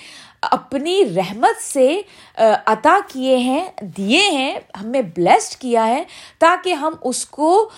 اپنی 0.43 1.03
رحمت 1.17 1.63
سے 1.63 2.01
عطا 2.67 2.99
کیے 3.13 3.37
ہیں، 3.37 3.69
دیے 3.81 4.31
ہیں 4.31 4.59
ہمیں 4.81 5.03
بلیسڈ 5.03 5.61
کیا 5.61 5.87
ہے 5.87 6.05
تاکہ 6.39 6.73
ہم 6.73 6.93
اس 7.05 7.25
کو 7.27 7.71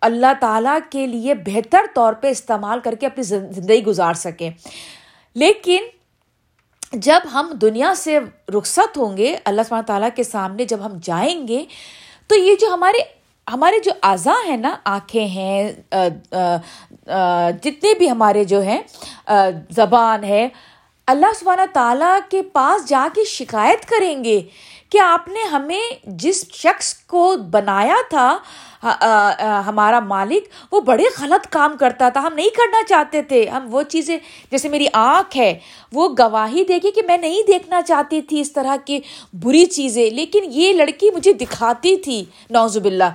اللہ 0.00 0.32
تعالیٰ 0.40 0.78
کے 0.90 1.06
لیے 1.06 1.34
بہتر 1.34 1.80
طور 1.94 2.12
پہ 2.12 2.28
استعمال 2.28 2.80
کر 2.80 2.94
کے 2.94 3.06
اپنی 3.06 3.22
زندگی 3.22 3.84
گزار 3.84 4.14
سکیں۔ 4.14 4.50
لیکن 5.34 5.82
جب 6.92 7.20
ہم 7.32 7.52
دنیا 7.60 7.92
سے 7.96 8.18
رخصت 8.54 8.96
ہوں 8.98 9.16
گے 9.16 9.34
اللہ 9.44 9.62
سبحانہ 9.68 9.86
تعالیٰ 9.86 10.08
کے 10.16 10.22
سامنے 10.22 10.64
جب 10.64 10.84
ہم 10.84 10.98
جائیں 11.02 11.46
گے، 11.48 11.64
تو 12.28 12.34
یہ 12.34 12.54
جو 12.60 12.72
ہمارے 12.72 12.98
ہمارے 13.46 13.78
جو 13.84 13.92
اعضاء 14.02 14.46
ہیں 14.46 14.56
نا، 14.56 14.74
آنکھیں 14.84 15.26
ہیں 15.26 15.72
جتنے 17.62 17.94
بھی 17.98 18.10
ہمارے 18.10 18.44
جو 18.44 18.60
ہیں 18.62 18.80
زبان 19.76 20.24
ہے 20.24 20.48
اللہ 21.06 21.26
سبحانہ 21.40 21.62
تعالیٰ 21.72 22.18
کے 22.30 22.42
پاس 22.42 22.88
جا 22.88 23.06
کے 23.14 23.24
شکایت 23.24 23.84
کریں 23.88 24.24
گے 24.24 24.40
کہ 24.90 24.98
آپ 24.98 25.28
نے 25.28 25.42
ہمیں 25.42 26.08
جس 26.22 26.44
شخص 26.52 26.94
کو 27.06 27.36
بنایا 27.50 27.96
تھا 28.10 28.36
ہمارا 29.66 30.00
مالک، 30.00 30.72
وہ 30.72 30.80
بڑے 30.80 31.04
غلط 31.20 31.46
کام 31.50 31.76
کرتا 31.76 32.08
تھا، 32.08 32.20
ہم 32.20 32.34
نہیں 32.34 32.48
کرنا 32.56 32.82
چاہتے 32.88 33.22
تھے۔ 33.22 33.48
ہم 33.48 33.66
وہ 33.70 33.82
چیزیں، 33.82 34.16
جیسے 34.50 34.68
میری 34.68 34.86
آنکھ 34.92 35.36
ہے، 35.36 35.52
وہ 35.92 36.08
گواہی 36.18 36.64
دے 36.64 36.78
گی 36.82 36.90
کہ 36.90 37.02
میں 37.06 37.16
نہیں 37.16 37.42
دیکھنا 37.46 37.82
چاہتی 37.82 38.20
تھی 38.22 38.40
اس 38.40 38.52
طرح 38.52 38.76
کی 38.84 38.98
بری 39.32 39.64
چیزیں۔ 39.66 40.10
لیکن 40.10 40.44
یہ 40.50 40.72
لڑکی 40.72 41.10
مجھے 41.10 41.32
دکھاتی 41.32 41.96
تھی 41.96 42.24
نوزب 42.50 42.84
اللہ 42.84 43.14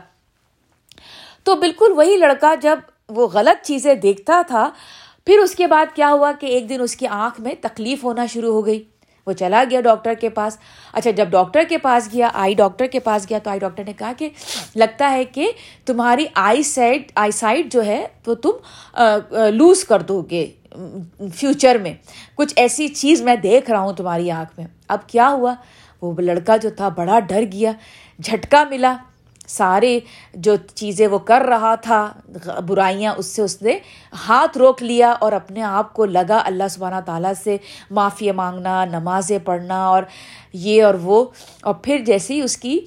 تو 1.44 1.56
بالکل 1.56 1.92
وہی 1.96 2.18
لڑکا 2.18 2.56
جب 2.62 2.80
وہ 3.10 3.28
غلط 3.28 3.66
چیزیں 3.66 3.94
دیکھتا 3.94 4.42
تھا 4.48 4.70
پھر 5.28 5.40
اس 5.40 5.56
کے 5.56 5.68
بعد 5.68 5.96
کیا 5.96 6.10
ہوا 6.12 6.32
کہ 6.40 6.46
ایک 6.46 6.70
دن 6.70 6.82
اس 6.82 6.96
کی 6.96 7.08
آنکھ 7.08 7.42
میں 7.42 7.54
تکلیف 7.62 8.04
ہونا 8.04 8.26
شروع 8.26 8.54
ہو 8.54 8.66
گئی۔ 8.66 8.84
وہ 9.28 9.32
چلا 9.32 9.64
گیا 9.70 9.82
ڈاکٹر 9.82 10.14
کے 10.20 10.30
پاس۔ 10.30 10.58
اچھا 10.94 11.12
جب 11.12 11.28
ڈاکٹر 11.30 11.64
کے 11.70 11.78
پاس 11.78 12.08
گیا، 12.14 12.30
آئی 12.34 12.54
ڈاکٹر 12.54 12.88
کے 12.88 13.00
پاس 13.00 13.30
گیا 13.30 13.40
تو 13.44 13.50
آئی 13.50 13.60
ڈاکٹر 13.60 13.84
نے 13.84 13.94
کہا 13.94 14.12
کہ 14.18 14.30
لگتا 14.76 15.12
ہے 15.12 15.24
کہ 15.24 15.52
تمہاری 15.86 16.26
آئی 16.36 16.64
سائڈ 16.64 17.12
آئی 17.16 17.32
سائڈ 17.32 17.72
جو 17.74 17.86
ہے 17.86 18.06
تو 18.24 18.36
تم 18.36 18.98
لوز 19.54 19.84
کر 19.86 20.02
دو 20.02 20.22
گے 20.30 20.46
فیوچر 21.36 21.78
میں۔ 21.82 21.94
کچھ 22.36 22.54
ایسی 22.56 22.88
چیز 22.88 23.22
میں 23.22 23.36
دیکھ 23.36 23.70
رہا 23.72 23.80
ہوں 23.80 23.94
تمہاری 23.94 24.32
آنکھ 24.32 24.60
میں۔ 24.60 24.68
اب 24.88 25.08
کیا 25.10 25.30
ہوا؟ 25.30 25.54
وہ 26.02 26.22
لڑکا 26.22 26.58
جو 26.58 26.70
تھا 26.70 26.90
بڑا 26.90 27.20
ڈر 27.20 27.44
گیا، 27.52 27.72
جھٹکا 28.20 28.64
ملا۔ 28.70 28.96
سارے 29.48 30.00
جو 30.34 30.56
چیزیں 30.76 31.08
وہ 31.08 31.20
کر 31.20 31.42
رہا 31.42 31.76
تھا، 31.76 32.14
برائیاں 32.68 33.14
اس 33.18 33.26
سے 33.26 33.42
اس 33.42 33.62
نے 33.62 33.78
ہاتھ 34.30 34.58
روک 34.58 34.84
لیا 34.84 35.12
اور 35.12 35.32
اپنے 35.32 35.62
آپ 35.62 35.94
کو 35.94 36.06
لگا 36.06 36.42
اللہ 36.46 36.68
سبحانہ 36.70 37.00
تعالیٰ 37.06 37.34
سے 37.44 37.58
معافی 37.90 38.32
مانگنا، 38.32 38.86
نمازیں 38.86 39.40
پڑھنا 39.46 39.86
اور 39.86 40.04
یہ 40.54 40.84
اور 40.84 40.94
وہ۔ 40.94 41.26
اور 41.62 41.74
پھر 41.74 41.98
جیسے 42.06 42.34
ہی 42.34 42.42
اس 42.42 42.58
کی 42.58 42.80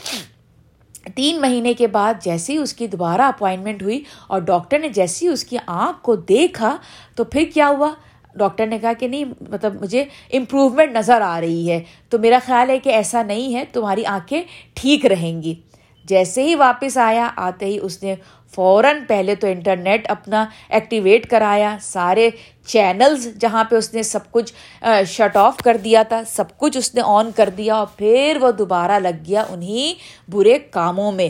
تین 1.14 1.40
مہینے 1.40 1.75
کے 1.75 1.87
بعد 1.87 2.14
جیسے 2.25 2.52
ہی 2.52 2.58
اس 2.58 2.75
کی 2.75 2.87
دوبارہ 2.87 3.20
اپوائنٹمنٹ 3.20 3.82
ہوئی 3.82 4.02
اور 4.26 4.40
ڈاکٹر 4.40 4.78
نے 4.78 4.88
جیسے 4.88 5.26
ہی 5.26 5.30
اس 5.32 5.44
کی 5.44 5.56
آنکھ 5.66 6.02
کو 6.02 6.16
دیکھا 6.16 6.76
تو 7.14 7.25
پھر 7.25 7.44
کیا 7.54 7.68
ہوا؟ 7.68 7.92
ڈاکٹر 8.34 8.66
نے 8.66 8.78
کہا 8.78 8.92
کہ 8.92 9.08
نہیں 9.08 9.25
مطلب 9.49 9.82
مجھے 9.82 10.04
امپروومنٹ 10.32 10.92
نظر 10.92 11.20
آ 11.20 11.40
رہی 11.40 11.70
ہے۔ 11.70 11.84
تو 12.08 12.18
میرا 12.18 12.38
خیال 12.46 12.70
ہے 12.70 12.78
کہ 12.78 12.88
ایسا 12.88 13.23
نہیں 13.23 13.54
ہے، 13.54 13.64
تمہاری 13.73 14.06
آنکھیں 14.06 14.42
ٹھیک 14.75 15.06
رہیں 15.06 15.42
گی۔ 15.42 15.54
جیسے 16.04 16.42
ہی 16.42 16.54
واپس 16.54 16.96
آیا، 16.99 17.28
آتے 17.37 17.66
ہی 17.66 17.78
اس 17.82 18.02
نے 18.02 18.14
فوراً 18.54 18.99
پہلے 19.08 19.34
تو 19.34 19.46
انٹرنیٹ 19.46 20.11
اپنا 20.11 20.44
ایکٹیویٹ 20.68 21.28
کرایا، 21.30 21.76
سارے 21.82 22.28
چینلز 22.66 23.26
جہاں 23.40 23.64
پہ 23.64 23.76
اس 23.76 23.92
نے 23.94 24.02
سب 24.02 24.30
کچھ 24.30 24.52
شٹ 25.06 25.37
آف 25.37 25.56
کر 25.64 25.76
دیا 25.76 26.02
تھا، 26.02 26.20
سب 26.26 26.56
کچھ 26.58 26.76
اس 26.78 26.94
نے 26.94 27.00
آن 27.04 27.30
کر 27.37 27.49
دیا 27.56 27.75
اور 27.75 27.87
پھر 27.96 28.38
وہ 28.40 28.50
دوبارہ 28.50 28.99
لگ 28.99 29.25
گیا 29.26 29.44
انہیں 29.50 30.30
برے 30.30 30.58
کاموں 30.70 31.11
میں۔ 31.12 31.28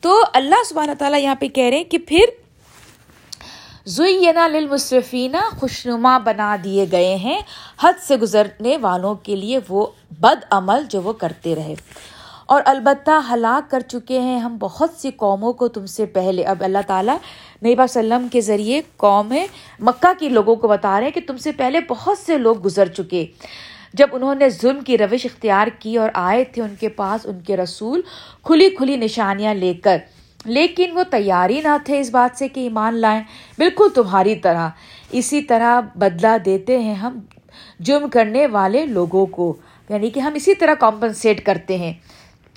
تو 0.00 0.22
اللہ 0.32 0.62
سبحانہ 0.68 0.92
تعالیٰ 0.98 1.20
یہاں 1.20 1.34
پہ 1.34 1.48
کہہ 1.48 1.68
رہے 1.70 1.76
ہیں 1.76 1.84
کہ 1.84 1.98
پھر 1.98 2.32
زینا 3.86 4.46
للمصرفینہ 4.48 5.36
خوشنما 5.58 6.16
بنا 6.18 6.56
دیے 6.64 6.84
گئے 6.92 7.14
ہیں، 7.16 7.38
حد 7.82 8.02
سے 8.06 8.16
گزرنے 8.16 8.76
والوں 8.76 9.14
کے 9.14 9.36
لیے 9.36 9.58
وہ 9.68 9.86
بد 10.20 10.44
عمل 10.50 10.84
جو 10.88 11.02
وہ 11.02 11.12
کرتے 11.12 11.54
رہے۔ 11.54 11.74
اور 12.46 12.62
البتہ 12.64 13.10
ہلاک 13.32 13.70
کر 13.70 13.80
چکے 13.80 14.20
ہیں 14.20 14.38
ہم 14.38 14.56
بہت 14.60 14.90
سی 14.96 15.10
قوموں 15.10 15.52
کو 15.52 15.68
تم 15.68 15.86
سے 15.86 16.06
پہلے۔ 16.06 16.44
اب 16.44 16.64
اللہ 16.64 16.78
تعالیٰ 16.86 17.14
نبی 17.64 17.74
وسلم 17.78 18.26
کے 18.32 18.40
ذریعے 18.40 18.80
قوم 18.96 19.34
مکہ 19.80 20.12
کے 20.18 20.28
لوگوں 20.28 20.56
کو 20.56 20.68
بتا 20.68 21.00
رہے 21.00 21.06
ہیں 21.06 21.12
کہ 21.12 21.20
تم 21.26 21.36
سے 21.36 21.52
پہلے 21.52 21.80
بہت 21.88 22.18
سے 22.18 22.38
لوگ 22.38 22.64
گزر 22.64 22.88
چکے۔ 22.88 23.26
جب 23.94 24.06
انہوں 24.12 24.34
نے 24.34 24.48
ظلم 24.48 24.80
کی 24.80 24.98
روش 24.98 25.26
اختیار 25.26 25.66
کی 25.78 25.96
اور 25.96 26.10
آئے 26.14 26.44
تھے 26.44 26.62
ان 26.62 26.74
کے 26.80 26.88
پاس، 26.88 27.26
ان 27.26 27.40
کے 27.40 27.56
رسول 27.56 28.00
کھلی 28.42 28.70
کھلی 28.70 28.96
نشانیاں 28.96 29.54
لے 29.54 29.74
کر۔ 29.74 29.98
لیکن 30.44 30.90
وہ 30.94 31.02
تیاری 31.10 31.60
نہ 31.60 31.76
تھے 31.84 32.00
اس 32.00 32.10
بات 32.10 32.38
سے 32.38 32.48
کہ 32.48 32.60
ایمان 32.60 32.94
لائیں۔ 32.94 33.22
بالکل 33.58 33.86
تمہاری 33.94 34.34
طرح۔ 34.34 34.68
اسی 35.10 35.42
طرح 35.42 35.80
بدلہ 35.94 36.38
دیتے 36.44 36.78
ہیں 36.78 36.94
ہم 36.94 37.18
جرم 37.80 38.08
کرنے 38.08 38.46
والے 38.46 38.86
لوگوں 38.86 39.26
کو۔ 39.26 39.54
یعنی 39.88 40.10
کہ 40.10 40.20
ہم 40.20 40.34
اسی 40.34 40.54
طرح 40.54 40.74
کمپنسیٹ 40.74 41.46
کرتے 41.46 41.78
ہیں۔ 41.78 41.92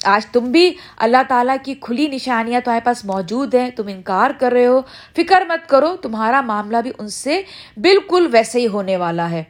آج 0.06 0.26
تم 0.26 0.52
بھی 0.52 0.72
اللہ 0.98 1.24
تعالیٰ 1.28 1.56
کی 1.64 1.74
کھلی 1.82 2.08
نشانیاں 2.08 2.60
تمہارے 2.66 2.82
پاس 2.84 3.04
موجود 3.06 3.56
ہیں، 3.56 3.70
تم 3.70 3.88
انکار 3.88 4.32
کر 4.40 4.52
رہے 4.52 4.66
ہو۔ 4.68 4.80
فکر 5.16 5.46
مت 5.48 5.68
کرو، 5.70 5.96
تمہارا 6.02 6.42
معاملہ 6.42 6.78
بھی 6.84 6.92
ان 6.98 7.08
سے 7.10 7.42
بالکل 7.78 8.28
ویسے 8.32 8.60
ہی 8.60 8.68
ہونے 8.68 8.98
والا 8.98 9.30
ہے۔ 9.30 9.44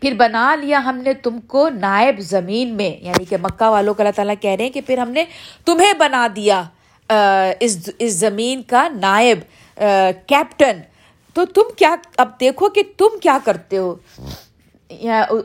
پھر 0.00 0.14
بنا 0.18 0.54
لیا 0.54 0.80
ہم 0.84 0.96
نے 0.96 1.12
تم 1.14 1.40
کو 1.46 1.68
نائب 1.68 2.20
زمین 2.20 2.74
میں 2.76 2.90
یعنی 3.04 3.24
کہ 3.24 3.36
مکہ 3.42 3.68
والوں 3.70 3.94
کو 3.94 4.02
اللہ 4.02 4.16
تعالیٰ 4.16 4.34
کہہ 4.40 4.50
رہے 4.50 4.64
ہیں 4.64 4.70
کہ 4.70 4.80
پھر 4.86 4.98
ہم 4.98 5.10
نے 5.10 5.24
تمہیں 5.64 5.92
بنا 5.98 6.26
دیا 6.36 6.62
اس 7.60 7.78
اس 7.98 8.12
زمین 8.14 8.62
کا 8.62 8.86
نائب 8.94 9.38
کیپٹن 10.28 10.80
تو 11.36 11.44
تم 11.44 11.72
کیا، 11.76 11.94
اب 12.16 12.28
دیکھو 12.40 12.68
کہ 12.68 12.82
تم 12.98 13.18
کیا 13.22 13.38
کرتے 13.44 13.78
ہو۔ 13.78 13.94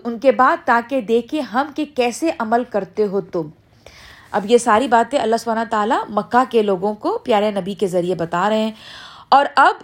ان 0.03 0.19
کے 0.19 0.31
بعد 0.31 0.57
تاکہ 0.65 1.01
دیکھیں 1.01 1.41
ہم 1.41 1.67
کہ 1.75 1.85
کیسے 1.95 2.31
عمل 2.39 2.63
کرتے 2.63 3.05
ہو 3.05 3.21
تم۔ 3.21 3.41
اب 4.31 4.51
یہ 4.51 4.57
ساری 4.57 4.87
باتیں 4.87 5.19
اللہ 5.19 5.35
سبحانہ 5.39 5.69
تعالیٰ 5.69 6.03
مکہ 6.09 6.43
کے 6.51 6.61
لوگوں 6.61 6.93
کو 6.93 7.17
پیارے 7.17 7.51
نبی 7.51 7.73
کے 7.73 7.87
ذریعے 7.87 8.15
بتا 8.15 8.49
رہے 8.49 8.61
ہیں۔ 8.61 8.71
اور 9.29 9.45
اب 9.55 9.75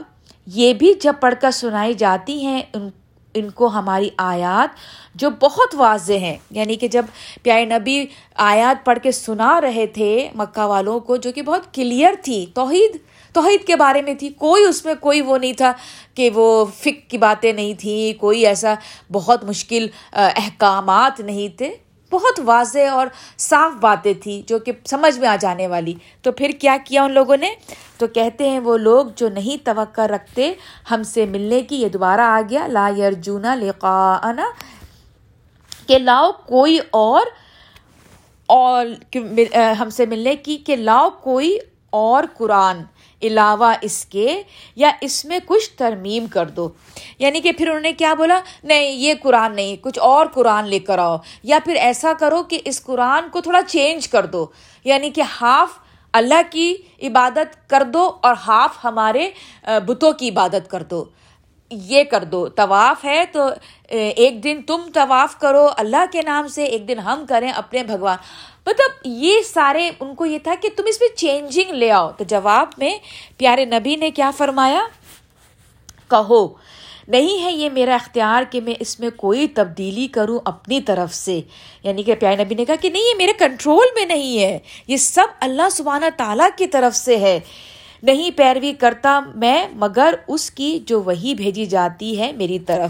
یہ 0.46 0.74
بھی 0.74 0.94
جب 1.02 1.14
پڑھ 1.20 1.36
کر 1.42 1.52
سنائی 1.52 1.94
جاتی 1.94 2.46
ہیں 2.46 2.62
ان 2.74 2.90
ان 3.34 3.50
کو 3.50 3.68
ہماری 3.68 4.10
آیات 4.18 4.76
جو 5.16 5.30
بہت 5.30 5.76
واضح 5.76 6.14
ہیں۔ 6.14 6.38
یعنی 6.52 6.76
کہ 6.76 6.88
جب 6.88 7.06
پیارے 7.44 7.66
نبی 7.66 8.06
آیات 8.36 8.86
پڑھ 8.86 9.00
کے 9.04 9.12
سنا 9.12 9.62
رہے 9.62 9.88
تھے 9.88 10.30
مکہ 10.36 10.62
والوں 10.62 11.00
کو 11.00 11.16
جو 11.16 11.32
کہ 11.32 11.42
بہت 11.42 11.74
کلیئر 11.74 12.14
تھی، 12.22 12.46
توحید 12.54 12.98
توحید 13.36 13.68
کے 13.68 13.76
بارے 13.76 14.02
میں 14.02 14.14
تھی، 14.14 14.30
کوئی 14.30 14.64
اس 14.64 14.86
میں 14.86 14.94
کوئی 15.00 15.22
وہ 15.22 15.38
نہیں 15.38 15.54
تھا 15.54 15.74
کہ 16.14 16.30
وہ 16.34 16.66
فک 16.66 17.10
کی 17.10 17.18
باتیں 17.18 17.54
نہیں 17.54 17.74
تھیں 17.74 18.22
کوئی 18.22 18.46
ایسا 18.46 18.74
بہت 19.12 19.44
مشکل 19.44 19.88
احکامات 20.12 21.20
نہیں 21.20 21.58
تھے۔ 21.58 21.76
بہت 22.12 22.40
واضح 22.46 22.80
اور 22.92 23.08
صاف 23.38 23.72
باتیں 23.82 24.14
تھیں 24.14 24.50
جو 24.50 24.60
کہ 24.60 24.72
سمجھ 24.86 25.20
میں 25.20 25.28
آ 25.28 25.36
جانے 25.40 25.68
والی۔ 25.68 25.94
تو 26.22 26.32
پھر 26.32 26.52
کیا 26.60 26.78
کیا 26.86 27.04
ان 27.04 27.12
لوگوں 27.12 27.38
نے؟ 27.38 27.50
تو 27.98 28.08
کہتے 28.08 28.50
ہیں 28.50 28.60
وہ 28.60 28.78
لوگ 28.78 29.06
جو 29.16 29.30
نہیں 29.30 29.66
توقع 29.66 30.02
رکھتے 30.02 30.54
ہم 30.92 31.04
سے 31.04 31.26
ملنے 31.26 31.62
کی، 31.62 31.76
یہ 31.76 31.90
دوبارہ 31.90 32.22
آ 32.22 32.42
گیا، 32.50 32.68
لا 32.68 32.90
یرجونا 32.98 33.56
لقاءنا۔ 33.56 34.46
کہ 35.88 35.98
لاؤ 35.98 36.32
کوئی 36.46 36.80
اور 36.92 37.22
اور 38.46 38.86
ہم 39.80 39.90
سے 39.90 40.06
ملنے 40.06 40.36
کی، 40.36 40.58
کہ 40.58 40.76
لاؤ 40.76 41.10
کوئی 41.10 41.58
اور 41.90 42.24
قرآن۔ 42.38 42.78
علاوہ 43.22 43.74
اس 43.82 44.06
کے 44.06 44.42
یا 44.76 44.92
اس 45.02 45.26
میں 45.26 45.40
کچھ 45.46 45.70
ترمیم 45.70 46.28
کر 46.28 46.46
دو۔ 46.46 46.70
یعنی 47.20 47.42
کہ 47.42 47.52
پھر 47.52 47.68
انہوں 47.68 47.82
نے 47.82 47.94
کیا 47.94 48.14
بولا؟ 48.14 48.40
نہیں، 48.64 48.92
یہ 48.92 49.14
قرآن 49.24 49.56
نہیں، 49.56 49.76
کچھ 49.84 50.00
اور 50.00 50.26
قرآن 50.26 50.68
لے 50.68 50.80
کر 50.80 50.98
آؤ۔ 50.98 51.18
یا 51.44 51.60
پھر 51.66 51.76
ایسا 51.76 52.14
کرو 52.20 52.44
کہ 52.44 52.60
اس 52.66 52.84
قرآن 52.84 53.30
کو 53.30 53.42
تھوڑا 53.42 53.62
چینج 53.68 54.08
کر 54.08 54.26
دو۔ 54.26 54.46
یعنی 54.84 55.10
کہ 55.10 55.24
ہاف 55.42 55.70
اللہ 56.14 56.42
کی 56.52 56.76
عبادت 57.04 57.70
کر 57.70 57.84
دو 57.84 58.12
اور 58.24 58.36
ہاف 58.48 58.86
ہمارے 58.86 59.30
بتوں 59.64 60.12
کی 60.12 60.30
عبادت 60.30 60.72
کر 60.72 60.84
دو۔ 60.84 61.06
یہ 61.70 62.04
کر 62.04 62.24
دو، 62.24 62.48
طواف 62.48 63.06
ہے 63.06 63.24
تو 63.32 63.50
ایک 63.90 64.44
دن 64.44 64.62
تم 64.68 64.82
طواف 64.94 65.40
کرو، 65.40 65.68
اللہ 65.78 66.06
کے 66.12 66.22
نام 66.22 66.48
سے 66.48 66.64
ایک 66.64 66.88
دن 66.88 67.00
ہم 67.00 67.26
کریں 67.30 67.52
اپنے 67.52 67.84
بھگوان۔ 67.84 68.18
مطلب 68.66 68.92
یہ 69.06 69.42
سارے، 69.42 69.92
ان 70.00 70.16
کو 70.16 70.26
یہ 70.26 70.40
تھا 70.44 70.54
کہ 70.62 70.70
تم 70.76 70.84
اس 70.88 71.02
میں 71.02 71.18
چینجنگ 71.18 71.72
لے 71.72 71.92
آؤ۔ 71.92 72.12
تو 72.18 72.24
جواب 72.24 72.68
میں، 72.78 72.98
پیارے 73.38 73.66
نبی 73.66 73.96
نے 73.96 74.12
کیا 74.12 74.32
فرمایا؟ 74.38 74.82
کہو، 76.10 76.48
نہیں 77.08 77.46
ہے 77.46 77.52
یہ 77.52 77.70
میرا 77.70 77.96
اختیار 77.96 78.44
کہ 78.52 78.62
میں 78.62 78.74
اس 78.80 79.00
میں 79.00 79.10
کوئی 79.16 79.48
تبدیلی 79.48 80.08
کروں 80.08 80.40
اپنی 80.46 80.82
طرف 80.82 81.14
سے۔ 81.14 81.42
یعنی 81.84 82.04
کہ 82.04 82.16
پیارے 82.16 82.44
نبی 82.44 82.56
نے 82.56 82.66
کہا 82.66 82.76
کہ 82.76 82.90
نہیں، 82.90 83.04
یہ 83.04 83.18
میرے 83.18 83.34
کنٹرول 83.34 83.86
میں 83.96 84.06
نہیں 84.06 84.40
ہے۔ 84.40 84.60
یہ 84.88 84.98
سب 84.98 85.28
اللہ 85.40 85.70
سبحانہ 85.72 86.06
تعالیٰ 86.18 86.50
کی 86.58 86.68
طرف 86.68 86.96
سے 86.96 87.18
ہے۔ 87.18 87.40
نہیں 88.04 88.32
پیروی 88.32 88.74
کرتا 88.74 89.20
میں، 89.36 89.68
مگر 89.74 90.16
اس 90.28 90.52
کی 90.52 90.80
جو 90.86 91.02
وہی 91.02 91.34
بھیجی 91.34 91.66
جاتی 91.66 92.20
ہے 92.20 92.32
میری 92.32 92.60
طرف۔ 92.60 92.90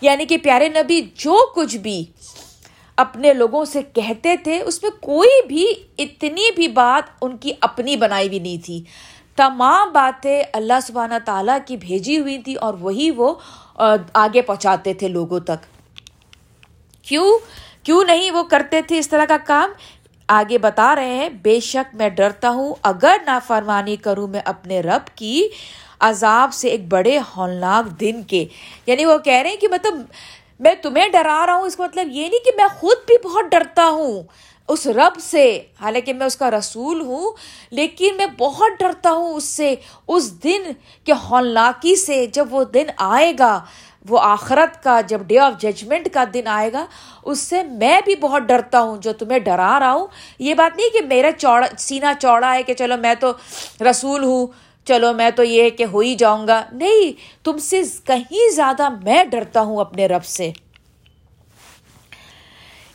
یعنی 0.00 0.24
کہ 0.24 0.36
پیارے 0.36 0.68
نبی، 0.68 1.00
جو 1.14 1.46
کچھ 1.54 1.76
بھی 1.76 2.04
اپنے 2.96 3.34
لوگوں 3.34 3.64
سے 3.64 3.82
کہتے 3.82 4.36
تھے، 4.36 4.60
اس 4.60 4.82
میں 4.82 4.90
کوئی 4.90 5.46
بھی 5.46 5.66
اتنی 5.98 6.52
بھی 6.56 6.68
بات 6.68 7.10
ان 7.22 7.36
کی 7.36 7.52
اپنی 7.60 7.96
بنائی 7.96 8.28
ہوئی 8.28 8.38
نہیں 8.38 8.66
تھی۔ 8.66 8.84
تمام 9.36 9.92
باتیں 9.92 10.42
اللہ 10.52 10.80
سبحانہ 10.82 11.14
تعالیٰ 11.24 11.58
کی 11.66 11.76
بھیجی 11.76 12.18
ہوئی 12.18 12.38
تھی 12.38 12.54
اور 12.54 12.74
وہی 12.74 13.10
وہ 13.10 13.34
آگے 14.14 14.42
پہنچاتے 14.42 14.94
تھے 14.94 15.08
لوگوں 15.08 15.40
تک۔ 15.40 15.66
کیوں؟ 17.02 17.38
کیوں 17.82 18.04
نہیں 18.04 18.30
وہ 18.30 18.42
کرتے 18.42 18.82
تھے 18.82 18.98
اس 18.98 19.08
طرح 19.08 19.24
کا 19.24 19.36
کام؟ 19.46 19.70
آگے 20.32 20.58
بتا 20.58 20.94
رہے 20.94 21.14
ہیں، 21.14 21.28
بے 21.28 21.60
شک 21.60 21.94
میں 21.94 22.08
ڈرتا 22.08 22.50
ہوں۔ 22.50 22.74
اگر 22.82 23.16
نافرمانی 23.26 23.96
کروں 23.96 24.28
میں 24.28 24.40
اپنے 24.44 24.80
رب 24.80 25.16
کی 25.16 25.48
عذاب 26.00 26.54
سے 26.54 26.68
ایک 26.68 26.88
بڑے 26.88 27.18
ہولناک 27.36 28.00
دن 28.00 28.22
کے۔ 28.22 28.44
یعنی 28.86 29.04
وہ 29.04 29.18
کہہ 29.18 29.34
رہے 29.34 29.50
ہیں 29.50 29.56
کہ 29.56 29.68
مطلب 29.68 29.94
میں 30.60 30.74
تمہیں 30.82 31.08
ڈرا 31.08 31.46
رہا 31.46 31.54
ہوں، 31.54 31.62
اس 31.62 31.76
کا 31.76 31.84
مطلب 31.84 32.08
یہ 32.10 32.28
نہیں 32.28 32.44
کہ 32.44 32.50
میں 32.56 32.66
خود 32.80 32.96
بھی 33.06 33.28
بہت 33.28 33.44
ڈرتا 33.50 33.88
ہوں 33.88 34.22
اس 34.68 34.86
رب 34.86 35.20
سے۔ 35.20 35.60
حالانکہ 35.80 36.12
میں 36.12 36.26
اس 36.26 36.36
کا 36.36 36.50
رسول 36.50 37.00
ہوں، 37.00 37.32
لیکن 37.70 38.16
میں 38.16 38.26
بہت 38.38 38.70
ڈرتا 38.78 39.10
ہوں 39.10 39.34
اس 39.34 39.44
سے، 39.44 39.74
اس 40.08 40.44
دن 40.44 40.62
کے 41.04 41.12
ہولناکی 41.30 41.96
سے 41.96 42.26
جب 42.26 42.46
وہ 42.50 42.64
دن 42.64 42.86
آئے 42.96 43.32
گا۔ 43.38 43.60
وہ 44.08 44.20
آخرت 44.20 44.82
کا 44.82 45.00
جب 45.00 45.20
ڈے 45.26 45.38
آف 45.38 45.62
ججمنٹ 45.62 46.08
کا 46.12 46.24
دن 46.34 46.46
آئے 46.46 46.72
گا، 46.72 46.86
اس 47.22 47.38
سے 47.38 47.62
میں 47.62 48.00
بھی 48.04 48.16
بہت 48.16 48.42
ڈرتا 48.42 48.80
ہوں، 48.80 48.96
جو 48.96 49.12
تمہیں 49.12 49.38
ڈرا 49.38 49.80
رہا 49.80 49.92
ہوں۔ 49.92 50.06
یہ 50.38 50.54
بات 50.54 50.76
نہیں 50.76 50.88
کہ 50.90 51.00
میرا 51.00 51.32
چوڑا، 51.32 51.66
سینہ 51.78 52.06
چوڑا 52.20 52.54
ہے 52.54 52.62
کہ 52.62 52.74
چلو 52.74 52.96
میں 52.96 53.14
تو 53.14 53.32
رسول 53.90 54.24
ہوں، 54.24 54.46
چلو 54.84 55.12
میں 55.12 55.30
تو 55.30 55.42
یہ 55.42 55.70
کہ 55.70 55.84
ہو 55.84 55.98
ہی 55.98 56.14
جاؤں 56.14 56.48
گا۔ 56.48 56.64
نہیں، 56.72 57.12
تم 57.44 57.58
سے 57.58 57.82
کہیں 58.04 58.50
زیادہ 58.50 58.88
میں 58.88 59.24
ڈرتا 59.24 59.60
ہوں 59.60 59.76
اپنے 59.76 60.06
رب 60.06 60.24
سے۔ 60.24 60.52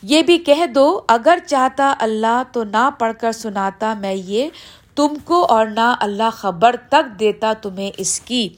یہ 0.03 0.23
بھی 0.23 0.37
کہہ 0.37 0.65
دو، 0.65 1.01
اگر 1.07 1.39
چاہتا 1.47 1.93
اللہ 1.99 2.43
تو 2.51 2.63
نہ 2.63 2.89
پڑھ 2.99 3.13
کر 3.19 3.31
سناتا 3.31 3.93
میں 3.93 4.13
یہ، 4.13 4.49
تم 4.95 5.07
کو 5.25 5.45
اور 5.49 5.65
نہ 5.65 5.95
اللہ 5.99 6.29
خبر 6.33 6.75
تک 6.89 7.19
دیتا 7.19 7.53
تمہیں 7.53 7.91
اس 7.97 8.19
کی۔ 8.19 8.49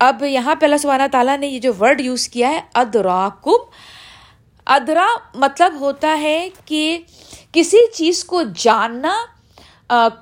اب 0.00 0.22
یہاں 0.22 0.54
پہ 0.54 0.64
اللہ 0.66 0.76
سبحانہ 0.76 1.06
تعالیٰ 1.12 1.36
نے 1.38 1.46
یہ 1.46 1.58
جو 1.60 1.72
ورڈ 1.80 2.00
یوز 2.00 2.28
کیا 2.28 2.48
ہے 2.48 2.60
ادرا 2.74 3.28
کم 3.42 3.70
ادرا 4.66 5.06
مطلب 5.34 5.80
ہوتا 5.80 6.16
ہے 6.20 6.48
کہ 6.64 6.98
کسی 7.52 7.78
چیز 7.94 8.24
کو 8.24 8.42
جاننا 8.56 9.14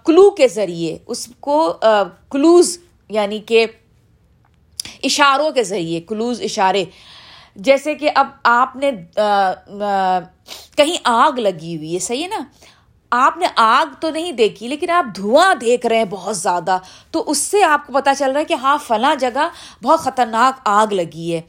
کلو 0.04 0.30
کے 0.30 0.48
ذریعے، 0.48 0.96
اس 1.06 1.26
کو 1.40 1.72
کلوز 2.30 2.78
یعنی 3.10 3.38
کہ 3.46 3.66
اشاروں 5.04 5.50
کے 5.50 5.62
ذریعے 5.64 6.00
کلوز 6.00 6.40
اشارے۔ 6.42 6.84
جیسے 7.56 7.94
کہ 7.94 8.10
اب 8.14 8.26
آپ 8.44 8.76
نے 8.76 8.90
کہیں 10.76 10.96
آگ 11.04 11.38
لگی 11.38 11.76
ہوئی 11.76 11.94
ہے، 11.94 11.98
صحیح 11.98 12.22
ہے 12.22 12.28
نا؟ 12.28 12.42
آپ 13.12 13.38
نے 13.38 13.46
آگ 13.56 13.94
تو 14.00 14.10
نہیں 14.10 14.32
دیکھی، 14.32 14.68
لیکن 14.68 14.90
آپ 14.90 15.04
دھواں 15.16 15.54
دیکھ 15.54 15.86
رہے 15.86 15.96
ہیں 15.96 16.04
بہت 16.04 16.36
زیادہ۔ 16.36 16.78
تو 17.10 17.24
اس 17.26 17.38
سے 17.38 17.64
آپ 17.64 17.86
کو 17.86 17.92
پتا 17.92 18.14
چل 18.14 18.32
رہا 18.32 18.40
ہے 18.40 18.44
کہ 18.44 18.54
ہاں 18.54 18.78
فلاں 18.86 19.14
جگہ 19.14 19.48
بہت 19.82 20.00
خطرناک 20.00 20.60
آگ 20.64 20.86
لگی 20.92 21.34
ہے۔ 21.34 21.40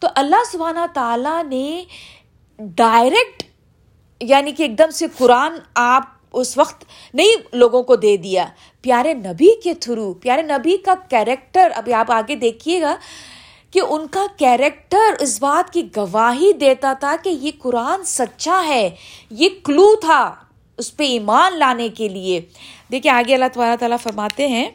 تو 0.00 0.08
اللہ 0.14 0.44
سبحانہ 0.52 0.86
تعالیٰ 0.94 1.44
نے 1.44 1.84
ڈائریکٹ 2.58 3.42
یعنی 4.20 4.52
کہ 4.52 4.62
ایک 4.62 4.78
دم 4.78 4.90
سے 4.90 5.06
قرآن 5.18 5.52
آپ 5.74 6.02
اس 6.32 6.58
وقت 6.58 6.84
نہیں 7.14 7.32
لوگوں 7.52 7.82
کو 7.82 7.96
دے 7.96 8.16
دیا۔ 8.16 8.46
پیارے 8.82 9.14
نبی 9.14 9.60
کے 9.60 9.74
تھرو، 9.74 10.12
پیارے 10.12 10.42
نبی 10.42 10.76
کا 10.76 10.94
کیریکٹر 11.08 11.68
ابھی 11.74 11.94
آپ 11.94 12.12
آگے 12.12 12.34
دیکھیے 12.34 12.80
گا 12.80 12.96
کہ 13.70 13.80
ان 13.88 14.06
کا 14.06 14.26
کیریکٹر 14.36 15.14
اس 15.20 15.42
بات 15.42 15.72
کی 15.72 15.82
گواہی 15.96 16.52
دیتا 16.52 16.92
تھا 16.92 17.16
کہ 17.22 17.28
یہ 17.28 17.50
قرآن 17.58 18.04
سچا 18.04 18.62
ہے، 18.68 18.90
یہ 19.30 19.48
کلو 19.64 19.96
تھا۔ 19.96 20.34
اس 20.78 20.96
پہ 20.96 21.04
ایمان 21.04 21.58
لانے 21.58 21.88
کے 21.88 22.08
لیے۔ 22.08 22.40
دیکھیے 22.92 23.12
آگے 23.12 23.34
اللہ 23.34 23.44
تعالیٰ 23.52 23.76
تعالیٰ 23.76 23.98
فرماتے 24.02 24.48
ہیں، 24.48 24.70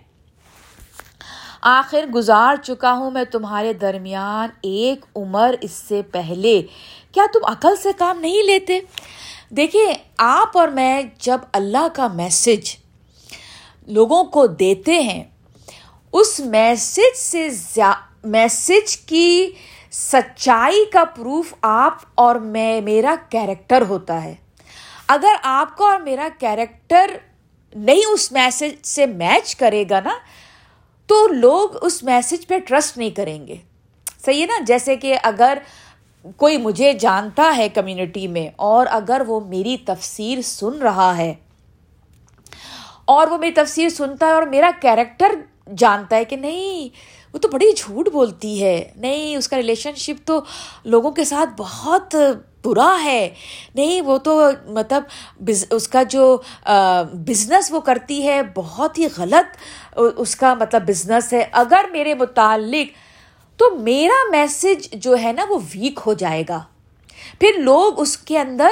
آخر 1.61 2.05
گزار 2.05 2.55
چکا 2.55 2.91
ہوں 2.93 3.11
میں 3.11 3.23
تمہارے 3.23 3.73
درمیان 3.73 4.49
ایک 4.61 5.05
عمر 5.15 5.55
اس 5.61 5.71
سے 5.71 6.01
پہلے۔ 6.11 6.61
کیا 7.11 7.25
تم 7.33 7.45
عقل 7.45 7.75
سے 7.75 7.89
کام 7.97 8.19
نہیں 8.19 8.43
لیتے؟ 8.43 8.79
دیکھیے، 9.49 9.93
آپ 10.17 10.57
اور 10.57 10.67
میں 10.67 11.01
جب 11.17 11.37
اللہ 11.53 11.87
کا 11.93 12.07
میسج 12.07 12.75
لوگوں 13.87 14.23
کو 14.23 14.47
دیتے 14.47 14.99
ہیں، 14.99 15.23
اس 16.13 16.39
میسج 16.39 17.17
سے 17.17 17.49
زیا، 17.49 17.93
میسج 18.23 18.97
کی 18.97 19.51
سچائی 19.91 20.85
کا 20.85 21.03
پروف 21.05 21.53
آپ 21.61 21.97
اور 22.15 22.35
میں، 22.35 22.81
میرا 22.81 23.15
کیریکٹر 23.29 23.83
ہوتا 23.89 24.23
ہے۔ 24.23 24.35
اگر 25.09 25.35
آپ 25.43 25.77
کا 25.77 25.85
اور 25.85 25.99
میرا 25.99 26.27
کیریکٹر 26.39 27.17
نہیں 27.75 28.01
اس 28.09 28.31
میسج 28.31 28.85
سے 28.85 29.05
میچ 29.05 29.55
کرے 29.55 29.83
گا 29.89 29.99
نا، 29.99 30.17
تو 31.09 31.27
لوگ 31.27 31.83
اس 31.85 32.01
میسج 32.03 32.47
پہ 32.47 32.59
ٹرسٹ 32.59 32.97
نہیں 32.97 33.09
کریں 33.09 33.45
گے۔ 33.47 33.55
صحیح 34.25 34.41
ہے 34.41 34.45
نا؟ 34.45 34.63
جیسے 34.67 34.95
کہ 34.95 35.17
اگر 35.23 35.57
کوئی 36.37 36.57
مجھے 36.57 36.91
جانتا 36.93 37.53
ہے 37.57 37.67
کمیونٹی 37.69 38.27
میں 38.27 38.47
اور 38.55 38.87
اگر 38.91 39.21
وہ 39.27 39.39
میری 39.39 39.77
تفسیر 39.85 40.41
سن 40.41 40.81
رہا 40.81 41.15
ہے، 41.17 41.33
اور 43.05 43.27
وہ 43.27 43.37
میری 43.37 43.51
تفسیر 43.51 43.89
سنتا 43.89 44.27
ہے 44.27 44.31
اور 44.31 44.43
میرا 44.47 44.69
کیریکٹر 44.81 45.35
جانتا 45.77 46.15
ہے 46.15 46.25
کہ 46.25 46.35
نہیں، 46.37 46.87
وہ 47.33 47.39
تو 47.39 47.47
بڑی 47.47 47.71
جھوٹ 47.71 48.09
بولتی 48.09 48.63
ہے۔ 48.63 48.83
نہیں، 48.95 49.35
اس 49.35 49.47
کا 49.47 49.57
ریلیشن 49.57 49.95
شپ 49.97 50.25
تو 50.27 50.39
لوگوں 50.85 51.11
کے 51.11 51.23
ساتھ 51.23 51.49
بہت 51.57 52.15
برا 52.65 52.97
ہے۔ 53.03 53.29
نہیں، 53.75 54.01
وہ 54.01 54.17
تو 54.17 54.41
مطلب 54.65 55.03
اس 55.71 55.87
کا 55.87 56.03
جو 56.03 56.37
بزنس 57.13 57.71
وہ 57.71 57.79
کرتی 57.79 58.27
ہے، 58.27 58.41
بہت 58.55 58.97
ہی 58.97 59.07
غلط 59.17 59.57
اس 60.17 60.35
کا 60.35 60.53
مطلب 60.53 60.87
بزنس 60.87 61.33
ہے۔ 61.33 61.45
اگر 61.51 61.85
میرے 61.91 62.13
متعلق، 62.13 62.87
تو 63.57 63.75
میرا 63.75 64.29
میسج 64.31 64.93
جو 64.93 65.15
ہے 65.23 65.31
نا، 65.31 65.45
وہ 65.49 65.59
ویک 65.75 65.99
ہو 66.05 66.13
جائے 66.13 66.43
گا۔ 66.49 66.61
پھر 67.39 67.49
لوگ 67.57 67.99
اس 67.99 68.17
کے 68.17 68.39
اندر 68.39 68.69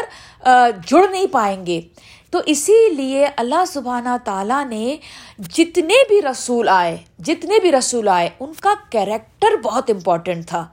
جڑ 0.87 1.03
نہیں 1.11 1.27
پائیں 1.31 1.65
گے۔ 1.65 1.81
تو 2.29 2.39
اسی 2.45 2.89
لیے 2.89 3.27
اللہ 3.37 3.63
سبحانہ 3.67 4.15
تعالیٰ 4.23 4.65
نے 4.65 4.97
جتنے 5.39 5.93
بھی 6.07 6.21
رسول 6.21 6.69
آئے، 6.69 6.97
جتنے 7.19 7.59
بھی 7.59 7.71
رسول 7.71 8.07
آئے، 8.07 8.29
ان 8.39 8.51
کا 8.59 8.73
کیریکٹر 8.89 9.55
بہت 9.63 9.89
امپورٹنٹ 9.89 10.47
تھا۔ 10.47 10.67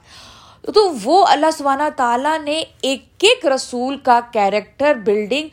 تو 0.75 0.93
وہ 1.03 1.27
اللہ 1.27 1.51
سبحانہ 1.53 1.89
تعالیٰ 1.97 2.39
نے 2.39 2.65
ایک 2.81 3.05
ایک 3.19 3.47
رسول 3.47 3.97
کا 3.97 4.21
کیریکٹر 4.33 4.95
بلڈنگ 4.95 5.49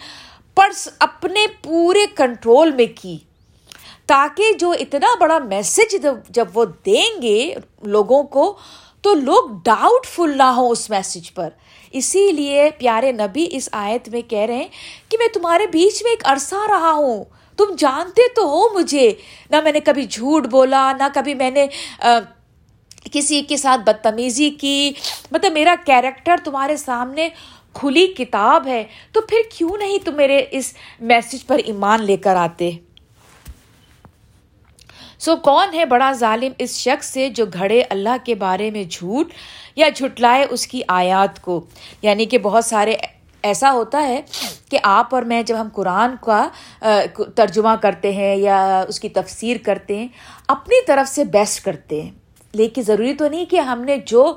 پر 0.56 0.70
اپنے 1.00 1.46
پورے 1.64 2.06
کنٹرول 2.16 2.72
میں 2.72 2.86
کی 3.02 3.18
تاکہ 4.06 4.54
جو 4.54 4.72
اتنا 4.72 5.16
بڑا 5.20 5.40
میسج 5.40 5.96
جب 6.30 6.48
وہ 6.54 6.66
دیں 6.86 7.22
گے 7.22 7.56
لوگوں 7.84 8.24
کو 8.24 8.58
تو 9.02 9.14
لوگ 9.14 9.50
ڈاؤٹ 9.64 10.06
فل 10.06 10.38
نہ 10.38 10.44
ہوں 10.44 10.70
اس 10.70 10.90
میسج 10.90 11.34
پر۔ 11.34 11.50
اسی 11.92 12.32
لیے 12.32 12.70
پیارے 12.78 13.12
نبی 13.12 13.48
اس 13.52 13.70
آیت 13.72 14.10
میں 14.10 14.22
کہہ 14.22 14.40
رہے 14.40 14.56
ہیں 14.56 14.68
کہ 15.10 15.18
میں 15.18 15.28
تمہارے 15.28 15.68
بیچ 15.68 16.04
میں 16.04 16.12
ایک 16.12 16.24
عرصہ 16.24 16.56
رہا 16.70 16.92
ہوں۔ 16.92 17.24
تم 17.58 17.66
جانتے 17.78 18.22
تو 18.36 18.42
ہو 18.42 18.80
مجھے۔ 18.80 19.14
نہ 19.50 19.62
میں 19.62 19.72
نے 19.72 19.80
کبھی 19.80 20.06
جھوٹ 20.06 20.48
بولا، 20.48 20.92
نہ 21.00 21.04
کبھی 21.14 21.34
میں 21.34 21.52
نے 21.52 21.68
کسی 23.12 23.42
کے 23.42 23.58
ساتھ 23.58 23.82
بدتمیزی 23.82 24.50
کی 24.50 24.92
مطلب 25.32 25.52
میرا 25.52 25.76
کیریکٹر 25.86 26.36
تمہارے 26.44 26.78
سامنے 26.78 27.28
کھلی 27.74 28.06
کتاب 28.08 28.68
ہے، 28.68 28.84
تو 29.12 29.22
پھر 29.22 29.38
کیوں 29.58 29.78
نہیں 29.78 29.98
تم 30.06 30.16
میرے 30.16 30.44
اس 30.52 30.74
میسج 31.00 31.46
پر 31.48 31.60
ایمان 31.66 32.04
لے 32.04 32.18
کر 32.18 32.36
آتے؟ 32.36 32.70
سو 35.20 35.36
کون 35.36 35.74
ہے 35.74 35.86
بڑا 35.86 36.12
ظالم 36.12 36.54
اس 36.58 36.78
شخص 36.78 37.12
سے 37.14 37.30
جو 37.30 37.46
گھڑے 37.54 37.82
اللہ 37.90 38.24
کے 38.26 38.36
بارے 38.36 38.70
میں 38.72 38.84
جھوٹ 38.84 39.34
یا 39.76 39.90
جھٹلائے 39.96 40.46
اس 40.50 40.66
کی 40.68 40.82
آیات 40.88 41.42
کو؟ 41.42 41.66
یعنی 42.02 42.26
کہ 42.26 42.38
بہت 42.38 42.66
سارے 42.66 42.96
ایسا 43.44 43.72
ہوتا 43.72 44.08
ہے 44.08 44.22
کہ 44.72 44.80
آپ 44.84 45.16
اور 45.16 45.24
میں 45.24 45.42
جب 45.44 45.56
ہم 45.62 45.70
قرآن 45.74 46.16
کا 46.22 46.48
ترجمہ 47.36 47.76
کرتے 47.82 48.12
ہیں 48.14 48.36
یا 48.36 48.84
اس 48.88 49.00
کی 49.00 49.10
تفسیر 49.10 49.58
کرتے 49.64 49.98
ہیں، 49.98 50.08
اپنی 50.48 50.86
طرف 50.86 51.10
سے 51.10 51.24
بیسٹ 51.24 51.64
کرتے 51.66 52.02
ہیں۔ 52.02 52.12
لیکن 52.56 52.82
ضروری 52.82 53.14
تو 53.14 53.28
نہیں 53.28 53.46
کہ 53.46 53.60
ہم 53.60 53.84
نے 53.84 53.98
جو 53.98 54.34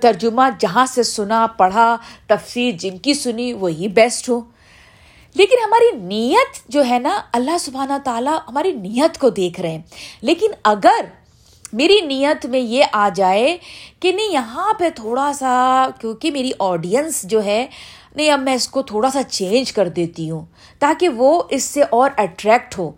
ترجمہ 0.00 0.42
جہاں 0.58 0.86
سے 0.86 1.02
سنا، 1.02 1.46
پڑھا، 1.46 1.96
تفسیر 2.26 2.74
جن 2.78 2.98
کی 2.98 3.14
سنی، 3.14 3.52
وہی 3.52 3.88
بیسٹ 3.88 4.28
ہو۔ 4.28 4.40
لیکن 5.34 5.56
ہماری 5.64 5.96
نیت 5.96 6.68
جو 6.68 6.84
ہے 6.84 6.98
نا، 6.98 7.20
اللہ 7.32 7.58
سبحانہ 7.60 7.92
تعالیٰ 8.04 8.38
ہماری 8.48 8.72
نیت 8.72 9.18
کو 9.18 9.30
دیکھ 9.30 9.60
رہے 9.60 9.70
ہیں۔ 9.70 9.82
لیکن 10.20 10.50
اگر 10.64 11.04
میری 11.72 12.00
نیت 12.00 12.46
میں 12.46 12.60
یہ 12.60 12.84
آ 12.92 13.08
جائے 13.14 13.58
کہ 14.00 14.12
نہیں، 14.12 14.32
یہاں 14.32 14.72
پہ 14.74 14.88
تھوڑا 14.94 15.32
سا، 15.32 15.86
کیونکہ 16.00 16.30
میری 16.30 16.50
آڈینس 16.58 17.22
جو 17.22 17.44
ہے، 17.44 17.66
نہیں، 18.16 18.30
اب 18.30 18.40
میں 18.40 18.54
اس 18.54 18.68
کو 18.68 18.82
تھوڑا 18.82 19.10
سا 19.10 19.22
چینج 19.22 19.72
کر 19.72 19.88
دیتی 19.88 20.30
ہوں 20.30 20.44
تاکہ 20.78 21.08
وہ 21.08 21.42
اس 21.50 21.64
سے 21.64 21.82
اور 21.82 22.10
اٹریکٹ 22.16 22.78
ہو۔ 22.78 22.92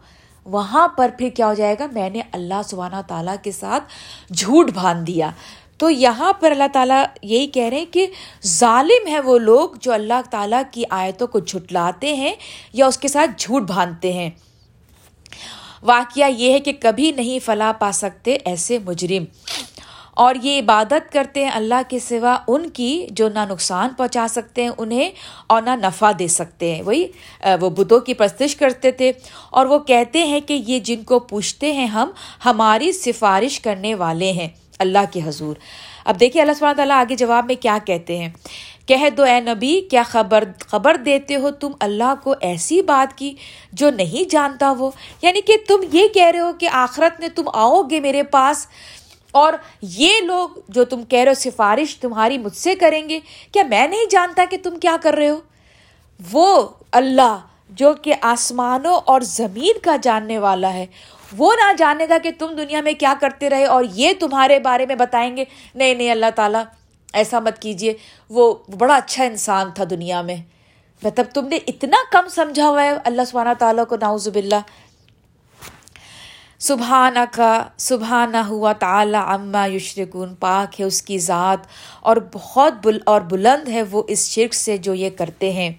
وہاں 0.47 0.89
پر 0.89 1.11
پھر 1.19 1.29
کیا 1.29 1.47
ہو 1.47 1.55
جائے 1.55 1.77
گا؟ 1.79 1.87
میں 1.93 2.11
نے 2.11 2.21
اللہ 2.33 2.63
سبحانہ 2.65 3.01
تعالیٰ 3.07 3.37
کے 3.43 3.53
ساتھ 3.53 3.85
جھوٹ 4.33 4.71
باندھ 4.75 5.07
دیا۔ 5.07 5.31
تو 5.79 5.91
یہاں 5.91 6.33
پر 6.33 6.51
اللہ 6.51 6.69
تعالیٰ 6.73 7.05
یہی 7.23 7.47
کہہ 7.47 7.65
رہے 7.65 7.79
ہیں 7.79 7.93
کہ 7.93 8.07
ظالم 8.47 9.07
ہے 9.07 9.21
وہ 9.21 9.39
لوگ 9.39 9.69
جو 9.81 9.93
اللہ 9.93 10.21
تعالیٰ 10.31 10.63
کی 10.71 10.85
آیتوں 10.91 11.27
کو 11.27 11.39
جھٹلاتے 11.39 12.13
ہیں 12.13 12.35
یا 12.73 12.87
اس 12.87 12.99
کے 12.99 13.09
ساتھ 13.09 13.31
جھوٹ 13.39 13.63
باندھتے 13.63 14.13
ہیں۔ 14.13 14.31
واقعہ 15.83 16.31
یہ 16.31 16.53
ہے 16.53 16.61
کہ 16.61 16.73
کبھی 16.81 17.13
نہیں 17.13 17.45
فلاح 17.45 17.73
پا 17.73 17.93
سکتے 17.93 18.37
ایسے 18.45 18.79
مجرم۔ 18.87 19.25
اور 20.17 20.35
یہ 20.43 20.59
عبادت 20.59 21.13
کرتے 21.13 21.45
ہیں 21.45 21.51
اللہ 21.55 21.81
کے 21.89 21.99
سوا 21.99 22.39
ان 22.49 22.71
کی 22.71 23.07
جو 23.11 23.29
نہ 23.29 23.39
نقصان 23.49 23.89
پہنچا 23.97 24.27
سکتے 24.31 24.63
ہیں 24.63 24.71
انہیں 24.79 25.11
اور 25.47 25.63
نہ 25.63 25.71
نفع 25.71 26.11
دے 26.19 26.29
سکتے 26.29 26.75
ہیں۔ 26.75 26.83
وہی 26.83 27.07
وہ 27.61 27.71
بدھوں 27.71 28.01
کی 28.01 28.15
پرستش 28.15 28.57
کرتے 28.57 28.91
تھے۔ 28.91 29.13
اور 29.51 29.67
وہ 29.67 29.79
کہتے 29.79 30.25
ہیں 30.25 30.41
کہ 30.41 30.63
یہ 30.67 30.79
جن 30.79 31.03
کو 31.03 31.19
پوچھتے 31.19 31.73
ہیں 31.73 31.87
ہم، 31.87 32.11
ہماری 32.45 32.93
سفارش 32.93 33.61
کرنے 33.61 33.95
والے 33.95 34.33
ہیں، 34.33 34.49
اللہ 34.79 34.99
کے 35.13 35.21
حضور۔ 35.25 35.55
اب 36.05 36.21
دیکھیے 36.21 36.43
اللہ 36.43 36.53
سبحانہ 36.53 36.77
تعالیٰ 36.77 36.97
آگے 36.97 37.15
جواب 37.15 37.47
میں 37.47 37.55
کیا 37.55 37.79
کہتے 37.87 38.19
ہیں۔ 38.19 38.29
کہہ 38.87 39.11
دو، 39.17 39.23
اے 39.23 39.41
نبی، 39.41 39.81
کیا 39.91 40.03
خبر 40.07 40.45
خبر 40.59 40.97
دیتے 40.97 41.37
ہو 41.37 41.51
تم 41.51 41.71
اللہ 41.81 42.15
کو 42.23 42.35
ایسی 42.41 42.83
بات 42.83 43.19
کی 43.19 43.35
جو 43.73 43.91
نہیں 43.91 44.31
جانتا 44.31 44.73
وہ؟ 44.79 44.91
یعنی 45.23 45.41
کہ 45.41 45.57
تم 45.69 45.81
یہ 45.93 46.09
کہہ 46.09 46.27
رہے 46.27 46.41
ہو 46.41 46.53
کہ 46.61 46.69
آخرت 46.73 47.21
میں 47.21 47.29
تم 47.29 47.43
آؤ 47.53 47.83
گے 47.83 48.01
میرے 48.01 48.23
پاس۔ 48.23 48.67
اور 49.37 49.53
یہ 49.83 50.21
لوگ 50.25 50.49
جو 50.69 50.85
تم 50.85 51.03
کہہ 51.05 51.19
رہے 51.19 51.29
ہو 51.29 51.35
سفارش 51.35 51.97
تمہاری 51.97 52.39
مجھ 52.39 52.57
سے 52.57 52.75
کریں 52.75 53.09
گے، 53.09 53.19
کیا 53.53 53.63
میں 53.63 53.87
نہیں 53.89 54.11
جانتا 54.11 54.45
کہ 54.51 54.57
تم 54.63 54.79
کیا 54.79 54.97
کر 55.03 55.15
رہے 55.15 55.29
ہو؟ 55.29 55.41
وہ 56.33 56.69
اللہ 56.93 57.37
جو 57.71 57.93
کہ 58.03 58.15
آسمانوں 58.21 58.95
اور 59.05 59.21
زمین 59.21 59.79
کا 59.83 59.97
جاننے 60.03 60.39
والا 60.39 60.73
ہے، 60.75 60.87
وہ 61.39 61.53
نہ 61.55 61.73
جانے 61.79 62.07
گا 62.09 62.19
کہ 62.23 62.31
تم 62.39 62.55
دنیا 62.57 62.81
میں 62.81 62.93
کیا 62.93 63.15
کرتے 63.21 63.51
رہے 63.51 63.65
اور 63.65 63.85
یہ 63.95 64.13
تمہارے 64.21 64.59
بارے 64.59 64.87
میں 64.87 64.97
بتائیں 64.97 65.37
گے۔ 65.37 65.45
نہیں 65.75 65.95
نہیں، 65.95 66.11
اللہ 66.11 66.31
تعالیٰ، 66.35 66.63
ایسا 67.13 67.41
مت 67.41 67.59
کیجیے 67.59 67.95
وہ 68.31 68.55
بڑا 68.79 68.97
اچھا 68.97 69.25
انسان 69.25 69.71
تھا 69.75 69.85
دنیا 69.91 70.23
میں۔ 70.23 70.37
مطلب 71.03 71.27
تم 71.35 71.47
نے 71.47 71.59
اتنا 71.67 71.97
کم 72.13 72.29
سمجھا 72.29 72.69
ہوا 72.69 72.85
ہے، 72.85 72.93
اللہ 73.05 73.23
سبحانہ 73.27 73.55
تعالیٰ 73.59 73.85
کو 73.89 73.97
ناؤز 73.97 74.29
باللہ۔ 74.29 74.61
سبحانہ 76.59 77.19
کا 77.33 77.65
سبحانہ 77.77 78.37
ہوا 78.37 78.73
تعالیٰ 78.73 79.23
اما 79.27 79.67
یشرکون، 79.67 80.35
پاک 80.35 80.81
ہے 80.81 80.85
اس 80.85 81.03
کی 81.03 81.19
ذات 81.19 81.67
اور 82.01 82.17
بہت 82.35 82.75
بل 82.83 82.99
اور 83.07 83.21
بلند 83.21 83.69
ہے 83.69 83.83
وہ 83.83 84.03
اس 84.09 84.31
شرک 84.31 84.55
سے 84.55 84.77
جو 84.77 84.95
یہ 84.95 85.11
کرتے 85.11 85.53
ہیں۔ 85.53 85.71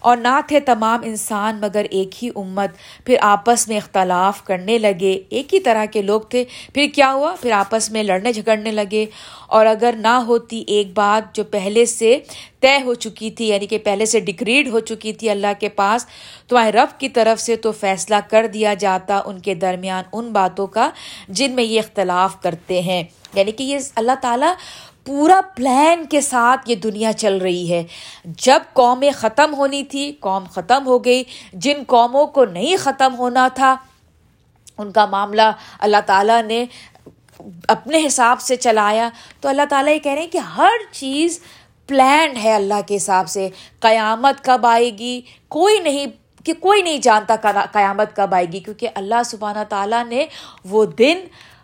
اور 0.00 0.16
نہ 0.16 0.40
تھے 0.46 0.60
تمام 0.60 1.00
انسان 1.04 1.60
مگر 1.60 1.86
ایک 1.90 2.24
ہی 2.24 2.30
امت۔ 2.36 2.70
پھر 3.04 3.16
آپس 3.20 3.68
میں 3.68 3.76
اختلاف 3.76 4.44
کرنے 4.44 4.78
لگے۔ 4.78 5.20
ایک 5.30 5.54
ہی 5.54 5.60
طرح 5.60 5.84
کے 5.84 6.02
لوگ 6.02 6.20
تھے۔ 6.20 6.44
پھر 6.74 6.86
کیا 6.94 7.12
ہوا؟ 7.12 7.34
پھر 7.40 7.50
آپس 7.50 7.90
میں 7.90 8.02
لڑنے 8.02 8.32
جھگڑنے 8.32 8.72
لگے۔ 8.72 9.06
اور 9.46 9.66
اگر 9.66 9.94
نہ 9.98 10.08
ہوتی 10.08 10.64
ایک 10.66 10.92
بات 10.94 11.34
جو 11.34 11.44
پہلے 11.44 11.86
سے 11.86 12.18
طے 12.60 12.78
ہو 12.84 12.94
چکی 12.94 13.30
تھی 13.30 13.48
یعنی 13.48 13.66
کہ 13.66 13.78
پہلے 13.78 14.06
سے 14.06 14.20
ڈکریڈ 14.20 14.68
ہو 14.68 14.80
چکی 14.80 15.12
تھی 15.12 15.30
اللہ 15.30 15.46
کے 15.60 15.68
پاس 15.68 16.06
تمہارے 16.48 16.72
رب 16.72 17.00
کی 17.00 17.08
طرف 17.08 17.40
سے 17.40 17.56
تو 17.56 17.72
فیصلہ 17.72 18.14
کر 18.30 18.46
دیا 18.46 18.74
جاتا 18.74 19.20
ان 19.24 19.38
کے 19.38 19.54
درمیان 19.54 20.04
ان 20.12 20.32
باتوں 20.32 20.66
کا 20.66 20.90
جن 21.28 21.52
میں 21.52 21.64
یہ 21.64 21.78
اختلاف 21.78 22.42
کرتے 22.42 22.82
ہیں۔ 22.82 23.02
یعنی 23.34 23.52
کہ 23.52 23.62
یہ 23.62 23.78
اللہ 23.94 24.12
تعالیٰ 24.22 24.54
پورا 25.04 25.40
پلان 25.56 26.06
کے 26.06 26.20
ساتھ 26.20 26.70
یہ 26.70 26.74
دنیا 26.74 27.12
چل 27.12 27.38
رہی 27.38 27.72
ہے۔ 27.72 27.84
جب 28.24 28.60
قومیں 28.72 29.10
ختم 29.14 29.54
ہونی 29.54 29.82
تھی، 29.82 30.12
قوم 30.20 30.44
ختم 30.50 30.86
ہو 30.86 31.04
گئی۔ 31.04 31.24
جن 31.52 31.82
قوموں 31.86 32.26
کو 32.26 32.44
نہیں 32.44 32.76
ختم 32.76 33.14
ہونا 33.18 33.48
تھا، 33.48 33.76
ان 34.78 34.92
کا 34.92 35.06
معاملہ 35.06 35.50
اللہ 35.80 35.96
تعالیٰ 36.06 36.42
نے 36.42 36.64
اپنے 37.68 38.06
حساب 38.06 38.40
سے 38.40 38.56
چلایا۔ 38.56 39.08
تو 39.40 39.48
اللہ 39.48 39.62
تعالیٰ 39.68 39.94
یہ 39.94 39.98
کہہ 39.98 40.12
رہے 40.12 40.20
ہیں 40.20 40.28
کہ 40.28 40.38
ہر 40.38 40.92
چیز 40.92 41.40
پلانڈ 41.86 42.36
ہے 42.44 42.54
اللہ 42.54 42.80
کے 42.86 42.96
حساب 42.96 43.28
سے۔ 43.28 43.48
قیامت 43.80 44.44
کب 44.44 44.66
آئے 44.66 44.98
گی؟ 44.98 45.20
کوئی 45.48 45.78
نہیں، 45.78 46.06
کہ 46.44 46.52
کوئی 46.54 46.82
نہیں 46.82 46.98
جانتا 46.98 47.36
قیامت 47.72 48.16
کب 48.16 48.34
آئے 48.34 48.46
گی، 48.52 48.60
کیونکہ 48.60 48.88
اللہ 48.94 49.22
سبحانہ 49.24 49.64
تعالیٰ 49.68 50.04
نے 50.04 50.26
وہ 50.64 50.84
دن 50.84 51.18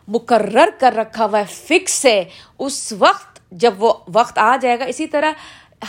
مقرر 0.09 0.69
کر 0.79 0.95
رکھا 0.97 1.25
ہوا 1.25 1.39
ہے 1.39 1.45
فکس 1.49 2.07
ہے۔ 2.07 2.25
اس 2.59 2.93
وقت 2.99 3.53
جب 3.53 3.75
وہ 3.79 3.95
وقت 4.13 4.39
آ 4.39 4.57
جائے 4.57 4.79
گا، 4.79 4.85
اسی 4.85 5.07
طرح 5.07 5.33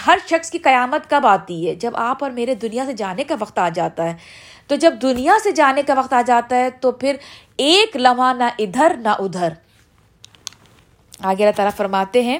ہر 0.08 0.18
شخص 0.30 0.52
کی 0.52 0.58
قیامت 0.58 1.10
کب 1.10 1.28
آتی 1.28 1.70
ہے؟ 1.70 1.76
جب 1.76 1.92
آپ 1.94 2.24
اور 2.24 2.32
میرے 2.32 2.56
دنیا 2.56 2.86
سے 2.86 2.94
جانے 2.94 3.24
کا 3.24 3.36
وقت 3.40 3.60
آ 3.60 3.70
جاتا 3.70 4.04
ہے۔ 4.04 4.16
تو 4.68 4.76
جب 4.76 4.94
دنیا 5.02 5.34
سے 5.44 5.52
جانے 5.52 5.82
کا 5.82 5.94
وقت 5.94 6.14
آ 6.14 6.22
جاتا 6.22 6.56
ہے، 6.56 6.70
تو 6.70 6.92
پھر 6.92 7.16
ایک 7.58 7.96
لمحہ 7.96 8.34
نہ 8.34 8.44
ادھر 8.60 8.96
نہ 9.00 9.10
ادھر۔ 9.10 9.54
آگے 11.24 11.44
اللہ 11.44 11.56
تعالیٰ 11.56 11.78
فرماتے 11.78 12.22
ہیں، 12.22 12.40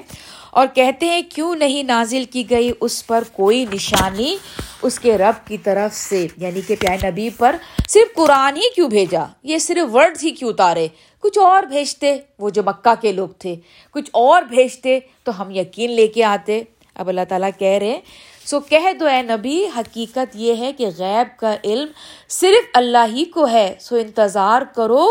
اور 0.50 0.66
کہتے 0.74 1.06
ہیں، 1.06 1.22
کیوں 1.34 1.54
نہیں 1.54 1.82
نازل 1.82 2.24
کی 2.24 2.50
گئی 2.50 2.72
اس 2.80 3.06
پر 3.06 3.24
کوئی 3.32 3.64
نشانی 3.72 4.36
اس 4.82 4.98
کے 4.98 5.18
رب 5.18 5.46
کی 5.46 5.58
طرف 5.58 5.94
سے؟ 5.94 6.26
یعنی 6.36 6.60
کہ 6.60 6.76
پیارے 6.76 7.10
نبی 7.10 7.30
پر 7.30 7.56
صرف 7.88 8.14
قرآن 8.14 8.56
ہی 8.56 8.74
کیوں 8.74 8.88
بھیجا؟ 8.88 9.24
یہ 9.42 9.58
صرف 9.58 9.94
ورڈز 9.94 10.24
ہی 10.24 10.30
کیوں 10.30 10.50
اتارے؟ 10.50 10.88
کچھ 11.20 11.38
اور 11.38 11.62
بھیجتے، 11.62 12.18
وہ 12.38 12.50
جو 12.50 12.62
مکہ 12.66 12.94
کے 13.00 13.12
لوگ 13.12 13.28
تھے۔ 13.28 13.56
کچھ 13.90 14.10
اور 14.12 14.42
بھیجتے 14.42 14.98
تو 15.24 15.42
ہم 15.42 15.50
یقین 15.50 15.90
لے 15.90 16.06
کے 16.06 16.24
آتے۔ 16.24 16.62
اب 16.94 17.08
اللہ 17.08 17.20
تعالیٰ 17.28 17.50
کہہ 17.58 17.78
رہے 17.78 17.86
ہیں، 17.86 18.00
سو 18.44 18.60
کہہ 18.60 18.92
دو 19.00 19.06
اے 19.06 19.22
نبی، 19.22 19.66
حقیقت 19.76 20.34
یہ 20.34 20.56
ہے 20.56 20.72
کہ 20.72 20.86
غیب 20.98 21.38
کا 21.38 21.56
علم 21.64 21.88
صرف 22.28 22.70
اللہ 22.74 23.06
ہی 23.12 23.24
کو 23.24 23.48
ہے۔ 23.48 23.74
سو 23.80 23.96
انتظار 23.96 24.62
کرو، 24.62 25.06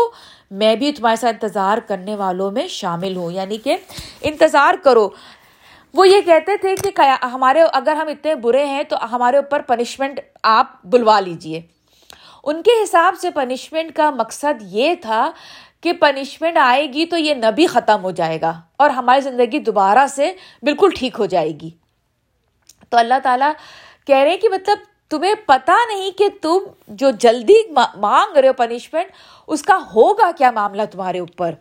میں 0.50 0.76
بھی 0.76 0.92
تمہارے 0.92 1.16
ساتھ 1.16 1.36
انتظار 1.42 1.78
کرنے 1.78 2.14
والوں 2.14 2.50
میں 2.50 2.68
شامل 2.68 3.16
ہوں۔ 3.16 3.32
یعنی 3.32 3.58
کہ 3.58 3.76
انتظار 4.20 4.74
کرو۔ 4.84 5.08
وہ 5.94 6.08
یہ 6.08 6.20
کہتے 6.24 6.56
تھے 6.56 6.74
کہ 6.76 7.24
ہمارے، 7.24 7.62
اگر 7.72 7.92
ہم 7.92 8.08
اتنے 8.08 8.34
برے 8.34 8.66
ہیں 8.66 8.82
تو 8.82 8.96
ہمارے 9.14 9.36
اوپر 9.36 9.60
پنشمنٹ 9.60 10.20
آپ 10.42 10.84
بلوا 10.84 11.20
لیجیے 11.20 11.60
ان 12.44 12.62
کے 12.62 12.70
حساب 12.82 13.14
سے 13.20 13.30
پنشمنٹ 13.30 13.96
کا 13.96 14.10
مقصد 14.10 14.62
یہ 14.62 14.94
تھا 14.94 15.30
کہ 15.80 15.92
پنشمنٹ 15.92 16.56
آئے 16.56 16.92
گی 16.92 17.06
تو 17.06 17.16
یہ 17.16 17.34
نبی 17.34 17.66
ختم 17.66 18.02
ہو 18.02 18.10
جائے 18.10 18.40
گا 18.40 18.60
اور 18.76 18.90
ہماری 18.90 19.20
زندگی 19.20 19.58
دوبارہ 19.58 20.06
سے 20.06 20.32
بالکل 20.62 20.90
ٹھیک 20.96 21.16
ہو 21.18 21.26
جائے 21.26 21.50
گی۔ 21.50 21.70
تو 22.88 22.96
اللہ 22.96 23.14
تعالیٰ 23.22 23.52
کہہ 24.06 24.16
رہے 24.16 24.30
ہیں 24.30 24.36
کہ 24.36 24.48
مطلب 24.48 24.78
تمہیں 25.08 25.34
پتا 25.46 25.76
نہیں 25.94 26.10
کہ 26.10 26.28
تم 26.42 26.58
جو 26.88 27.10
جلدی 27.10 27.72
مانگ 27.96 28.36
رہے 28.36 28.48
ہو 28.48 28.52
پنشمنٹ 28.52 29.06
اس 29.46 29.62
کا 29.62 29.78
ہوگا 29.94 30.30
کیا 30.38 30.50
معاملہ 30.50 30.82
تمہارے 30.92 31.18
اوپر؟ 31.18 31.54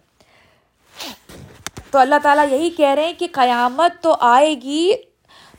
تو 1.91 1.99
اللہ 1.99 2.15
تعالیٰ 2.23 2.51
یہی 2.51 2.69
کہہ 2.69 2.89
رہے 2.89 3.05
ہیں 3.05 3.13
کہ 3.13 3.27
قیامت 3.31 4.03
تو 4.03 4.15
آئے 4.19 4.53
گی 4.53 4.91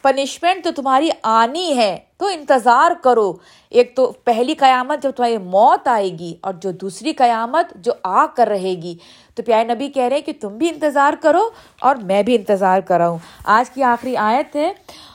پنشمنٹ 0.03 0.64
تو 0.64 0.71
تمہاری 0.71 1.09
آنی 1.23 1.77
ہے۔ 1.77 1.99
تو 2.21 2.27
انتظار 2.27 2.93
کرو۔ 3.03 3.33
ایک 3.73 3.95
تو 3.97 4.11
پہلی 4.25 4.55
قیامت 4.55 5.03
جب 5.03 5.11
تمہاری 5.17 5.37
موت 5.39 5.89
آئے 5.89 6.09
گی 6.19 6.35
اور 6.41 6.55
جو 6.63 6.71
دوسری 6.81 7.13
قیامت 7.15 7.73
جو 7.77 7.93
آ 8.05 8.25
کر 8.37 8.49
رہے 8.49 8.75
گی۔ 8.83 8.97
تو 9.37 9.43
پیارے 9.43 9.65
نبی 9.65 9.89
کہہ 9.89 10.03
رہے 10.03 10.17
ہیں 10.17 10.27
کہ 10.27 10.33
تم 10.41 10.57
بھی 10.59 10.69
انتظار 10.69 11.13
کرو 11.23 11.49
اور 11.81 11.97
میں 12.03 12.23
بھی 12.23 12.35
انتظار 12.37 12.81
کراؤں 12.89 13.19
آج 13.57 13.71
کی 13.71 13.83
آخری 13.85 14.17
آیت 14.17 14.57
ہے، 14.57 14.73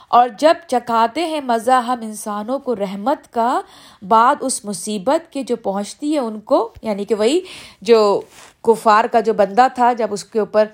اور 0.08 0.28
جب 0.38 0.54
چکھاتے 0.68 1.24
ہیں 1.26 1.40
مزہ 1.40 1.80
ہم 1.82 2.00
انسانوں 2.02 2.58
کو 2.58 2.76
رحمت 2.76 3.32
کا، 3.34 3.60
بعد 4.08 4.34
اس 4.40 4.64
مصیبت 4.64 5.32
کے 5.32 5.42
جو 5.42 5.56
پہنچتی 5.56 6.12
ہے 6.14 6.18
ان 6.18 6.38
کو 6.40 6.68
یعنی 6.82 7.04
کہ 7.04 7.14
وہی 7.14 7.40
جو 7.82 8.20
کفار 8.64 9.04
کا 9.04 9.20
جو 9.20 9.32
بندہ 9.34 9.66
تھا، 9.74 9.92
جب 9.92 10.12
اس 10.12 10.24
کے 10.24 10.38
اوپر 10.38 10.64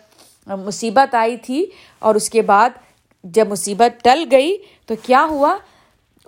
مصیبت 0.46 1.14
آئی 1.14 1.36
تھی 1.36 1.64
اور 1.98 2.14
اس 2.14 2.30
کے 2.30 2.42
بعد 2.42 2.70
جب 3.24 3.48
مصیبت 3.48 4.02
ٹل 4.04 4.24
گئی 4.30 4.56
تو 4.86 4.94
کیا 5.02 5.26
ہوا؟ 5.30 5.56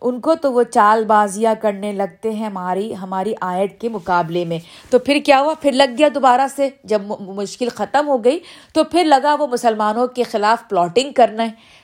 ان 0.03 0.21
کو 0.21 0.35
تو 0.35 0.53
وہ 0.53 0.62
چال 0.62 1.05
بازیاں 1.05 1.55
کرنے 1.62 1.93
لگتے 1.93 2.33
ہیں 2.33 2.47
ہماری 2.47 2.97
ہماری 2.97 3.35
آیت 3.41 3.81
کے 3.81 3.88
مقابلے 3.88 4.45
میں۔ 4.45 4.59
تو 4.91 4.99
پھر 4.99 5.19
کیا 5.25 5.41
ہوا؟ 5.41 5.55
پھر 5.61 5.73
لگ 5.73 5.99
گیا 5.99 6.09
دوبارہ 6.15 6.47
سے۔ 6.57 6.71
جب 6.85 7.03
مشکل 7.21 7.69
ختم 7.69 8.09
ہو 8.09 8.25
گئی 8.25 8.38
تو 8.75 8.85
پھر 8.85 9.05
لگا 9.05 9.35
وہ 9.35 9.47
مسلمانوں 9.47 10.07
کے 10.07 10.23
خلاف 10.23 10.69
پلاٹنگ 10.69 11.12
کرنا 11.12 11.43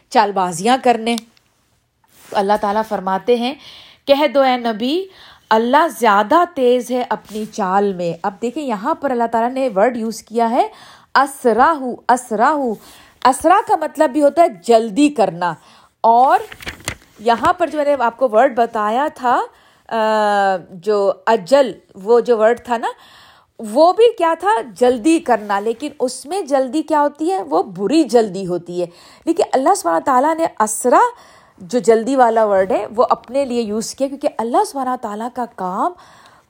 چال 0.09 0.33
بازیاں 0.33 0.77
کرنے۔ 0.85 1.17
تو 2.31 2.37
اللہ 2.37 2.53
تعالیٰ 2.61 2.83
فرماتے 2.89 3.37
ہیں، 3.37 3.55
کہہ 4.07 4.27
دو 4.35 4.41
اے 4.41 4.57
نبی، 4.57 5.05
اللہ 5.51 5.89
زیادہ 6.01 6.45
تیز 6.55 6.91
ہے 6.91 7.05
اپنی 7.09 7.45
چال 7.53 7.93
میں۔ 7.93 8.19
اب 8.23 8.35
دیکھیں، 8.43 8.63
یہاں 8.63 8.95
پر 8.95 9.11
اللہ 9.11 9.25
تعالیٰ 9.33 9.51
نے 9.51 9.69
ورڈ 9.77 9.97
یوز 9.97 10.23
کیا 10.23 10.51
ہے 10.51 10.69
اسرا 11.15 11.73
ہوں 11.81 11.97
اسرا 12.09 12.55
اسرا 13.25 13.61
کا 13.69 13.77
مطلب 13.77 14.11
بھی 14.11 14.23
ہوتا 14.23 14.43
ہے 14.43 14.49
جلدی 14.49 15.09
کرنا۔ 15.09 15.55
اور 16.01 16.39
یہاں 17.19 17.53
پر 17.53 17.67
جو 17.67 17.79
میں 17.79 17.85
نے 17.85 17.97
آپ 18.01 18.17
کو 18.17 18.29
ورڈ 18.29 18.57
بتایا 18.57 19.07
تھا 19.15 19.41
جو 20.71 21.13
اجل، 21.27 21.73
وہ 21.95 22.21
جو 22.21 22.39
ورڈ 22.39 22.61
تھا 22.65 22.79
نا، 22.79 22.89
وہ 23.59 23.93
بھی 23.93 24.13
کیا 24.13 24.35
تھا؟ 24.41 24.51
جلدی 24.75 25.19
کرنا۔ 25.19 25.61
لیکن 25.61 25.89
اس 26.01 26.27
میں 26.27 26.41
جلدی 26.41 26.83
کیا 26.83 27.01
ہوتی 27.01 27.33
ہے؟ 27.33 27.43
وہ 27.43 27.63
بری 27.63 28.05
جلدی 28.05 28.47
ہوتی 28.47 28.81
ہے۔ 28.81 28.87
لیکن 29.25 29.43
اللہ 29.53 29.75
سبحانہ 29.77 30.05
تعالیٰ 30.05 30.35
نے 30.35 30.47
اسرا 30.61 31.01
جو 31.59 31.79
جلدی 31.79 32.17
والا 32.17 32.45
ورڈ 32.45 32.73
ہے، 32.73 32.87
وہ 32.97 33.07
اپنے 33.11 33.45
لیے 33.45 33.63
یوز 33.63 33.95
کیا، 33.95 34.09
کیونکہ 34.09 34.29
اللہ 34.39 34.65
سبحانہ 34.67 34.97
تعالیٰ 35.03 35.29
کا 35.35 35.45
کام 35.57 35.93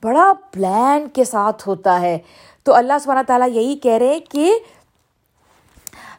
بڑا 0.03 0.33
پلان 0.51 1.09
کے 1.09 1.23
ساتھ 1.23 1.67
ہوتا 1.67 2.01
ہے۔ 2.01 2.17
تو 2.63 2.75
اللہ 2.75 2.93
سبحانہ 3.01 3.21
تعالیٰ 3.27 3.49
یہی 3.49 3.75
کہہ 3.75 3.93
رہے 3.93 4.07
ہیں 4.07 4.19
کہ 4.19 4.59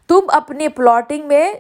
تم 0.08 0.20
اپنے 0.28 0.68
پلاٹنگ 0.68 1.26
میں 1.26 1.54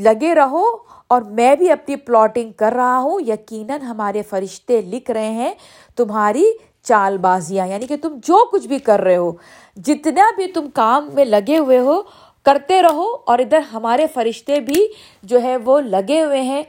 لگے 0.00 0.34
رہو 0.34 0.89
اور 1.10 1.22
میں 1.22 1.54
بھی 1.56 1.70
اپنی 1.70 1.96
پلاٹنگ 1.96 2.52
کر 2.56 2.72
رہا 2.72 2.98
ہوں، 2.98 3.20
یقیناً 3.20 3.80
ہمارے 3.82 4.22
فرشتے 4.22 4.80
لکھ 4.82 5.10
رہے 5.10 5.30
ہیں، 5.30 5.52
تمہاری 5.96 6.44
چال 6.84 7.16
بازیاں 7.18 7.66
یعنی 7.66 7.86
کہ 7.86 7.96
تم 8.02 8.18
جو 8.22 8.44
کچھ 8.52 8.66
بھی 8.66 8.78
کر 8.78 9.00
رہے 9.00 9.16
ہو، 9.16 9.32
جتنا 9.76 10.30
بھی 10.36 10.46
تم 10.46 10.68
کام 10.74 11.08
میں 11.14 11.24
لگے 11.24 11.58
ہوئے 11.58 11.78
ہو، 11.78 12.00
کرتے 12.46 12.80
رہو 12.82 13.06
اور 13.26 13.38
ادھر 13.38 13.60
ہمارے 13.72 14.06
فرشتے 14.14 14.60
بھی 14.60 14.86
جو 15.22 15.42
ہے 15.42 15.56
وہ 15.56 15.80
لگے 15.80 16.22
ہوئے 16.22 16.40
ہیں 16.42 16.62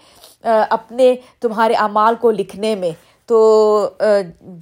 اپنے 0.44 1.14
تمہارے 1.42 1.74
اعمال 1.74 2.16
کو 2.22 2.32
لکھنے 2.32 2.76
میں۔ 2.76 2.92
تو 3.30 3.90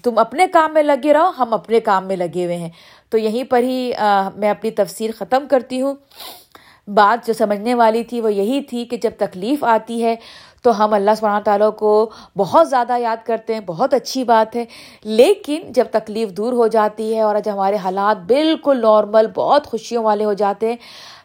تم 0.03 0.17
اپنے 0.17 0.45
کام 0.47 0.73
میں 0.73 0.83
لگے 0.83 1.13
رہو، 1.13 1.29
ہم 1.37 1.53
اپنے 1.53 1.79
کام 1.79 2.07
میں 2.07 2.15
لگے 2.15 2.45
ہوئے 2.45 2.55
ہیں۔ 2.55 2.69
تو 3.09 3.17
یہیں 3.17 3.43
پر 3.43 3.63
ہی 3.63 3.91
میں 4.35 4.49
اپنی 4.49 4.71
تفسیر 4.71 5.11
ختم 5.17 5.47
کرتی 5.49 5.81
ہوں۔ 5.81 5.95
بات 6.95 7.28
جو 7.28 7.34
سمجھنے 7.34 7.73
والی 7.73 8.04
تھی 8.04 8.21
وہ 8.21 8.34
یہی 8.34 8.62
تھی 8.62 8.86
کہ 8.86 8.97
جب 8.97 9.12
تکلیف 9.17 9.63
آتی 9.63 10.04
ہے 10.04 10.15
تو 10.63 10.86
ہم 10.86 10.93
اللہ 10.93 11.12
سبحانہ 11.17 11.43
تعالیٰ 11.43 11.75
کو 11.75 12.10
بہت 12.38 12.69
زیادہ 12.69 12.97
یاد 12.97 13.17
کرتے 13.25 13.54
ہیں، 13.54 13.62
بہت 13.65 13.93
اچھی 13.93 14.23
بات 14.23 14.56
ہے۔ 14.56 14.65
لیکن 15.04 15.62
جب 15.69 15.86
تکلیف 15.91 16.30
دور 16.30 16.54
ہو 16.54 16.67
جاتی 16.67 17.15
ہے 17.15 17.21
اور 17.21 17.36
جب 17.45 17.54
ہمارے 17.54 17.75
حالات 17.75 18.17
بالکل 18.17 18.82
نارمل 18.82 19.28
بہت 19.36 19.67
خوشیوں 19.67 20.04
والے 20.04 20.25
ہو 20.25 20.34
جاتے 20.34 20.69
ہیں 20.69 20.75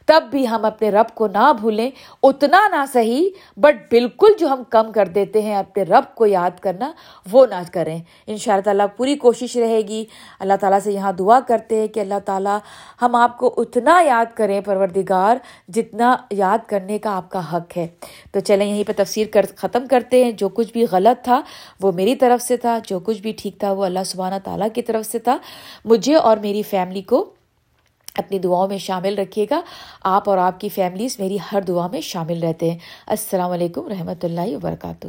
تب 0.07 0.25
بھی 0.31 0.49
ہم 0.49 0.65
اپنے 0.65 0.91
رب 0.91 1.15
کو 1.15 1.27
نہ 1.27 1.53
بھولیں، 1.61 1.91
اتنا 2.23 2.69
نہ 2.69 2.85
صحیح، 2.93 3.29
بٹ 3.57 3.77
بالکل 3.91 4.33
جو 4.39 4.49
ہم 4.49 4.63
کم 4.71 4.93
کر 4.93 5.07
دیتے 5.07 5.43
ہیں، 5.43 5.57
اپنے 5.57 5.83
رب 5.83 6.15
کو 6.15 6.27
یاد 6.27 6.51
کرنا، 6.61 6.93
وہ 7.33 7.47
نہ 7.47 7.55
کریں۔ 7.73 7.99
ان 8.27 8.37
شاء 8.37 8.53
اللہ 8.53 8.63
تعالیٰ 8.63 8.87
پوری 8.97 9.17
کوشش 9.17 9.57
رہے 9.57 9.79
گی۔ 9.79 10.05
اللہ 10.41 10.53
تعالیٰ 10.61 10.79
سے 10.85 10.93
یہاں 10.93 11.13
دعا 11.13 11.41
کرتے 11.41 11.81
ہیں 11.81 11.89
کہ 11.89 12.01
اللہ 12.01 12.19
تعالیٰ 12.25 12.59
ہم 13.03 13.15
آپ 13.15 13.39
کو 13.39 13.55
اتنا 13.57 14.01
یاد 14.01 14.37
کریں 14.37 14.61
پروردگار، 14.61 15.37
جتنا 15.69 16.17
یاد 16.31 16.59
کرنے 16.67 16.99
کا 16.99 17.17
آپ 17.17 17.31
کا 17.31 17.57
حق 17.57 17.77
ہے۔ 17.77 17.87
تو 18.33 18.41
چلیں 18.41 18.67
یہیں 18.67 18.85
پہ 18.85 18.93
تفسیر 18.97 19.27
کر، 19.33 19.47
ختم 19.57 19.87
کرتے 19.87 20.25
ہیں۔ 20.25 20.33
جو 20.33 20.49
کچھ 20.49 20.73
بھی 20.73 20.87
غلط 20.91 21.25
تھا، 21.25 21.41
وہ 21.83 21.93
میری 21.93 22.17
طرف 22.17 22.43
سے 22.43 22.57
تھا۔ 22.57 22.79
جو 22.87 23.01
کچھ 23.01 23.21
بھی 23.21 23.33
ٹھیک 23.33 23.59
تھا، 23.59 23.73
وہ 23.73 23.85
اللہ 23.85 24.05
سبحانہ 24.07 24.35
تعالیٰ 24.45 24.69
کی 24.75 24.83
طرف 24.83 25.07
سے 25.07 25.19
تھا۔ 25.19 25.39
مجھے 25.85 26.15
اور 26.15 26.37
میری 26.37 26.63
فیملی 26.63 27.03
کو 27.03 27.31
اپنی 28.19 28.39
دعاؤں 28.39 28.69
میں 28.69 28.79
شامل 28.79 29.19
رکھیے 29.19 29.47
گا۔ 29.51 29.61
آپ 30.05 30.29
اور 30.29 30.39
آپ 30.39 30.61
کی 30.61 30.69
فیملیز 30.69 31.21
میری 31.21 31.37
ہر 31.53 31.61
دعا 31.61 31.87
میں 31.87 32.01
شامل 32.01 32.43
رہتے 32.43 32.71
ہیں۔ 32.71 32.79
السلام 33.07 33.51
علیکم 33.51 33.89
رحمۃ 33.89 34.21
اللہ 34.23 34.57
وبرکاتہ۔ 34.57 35.07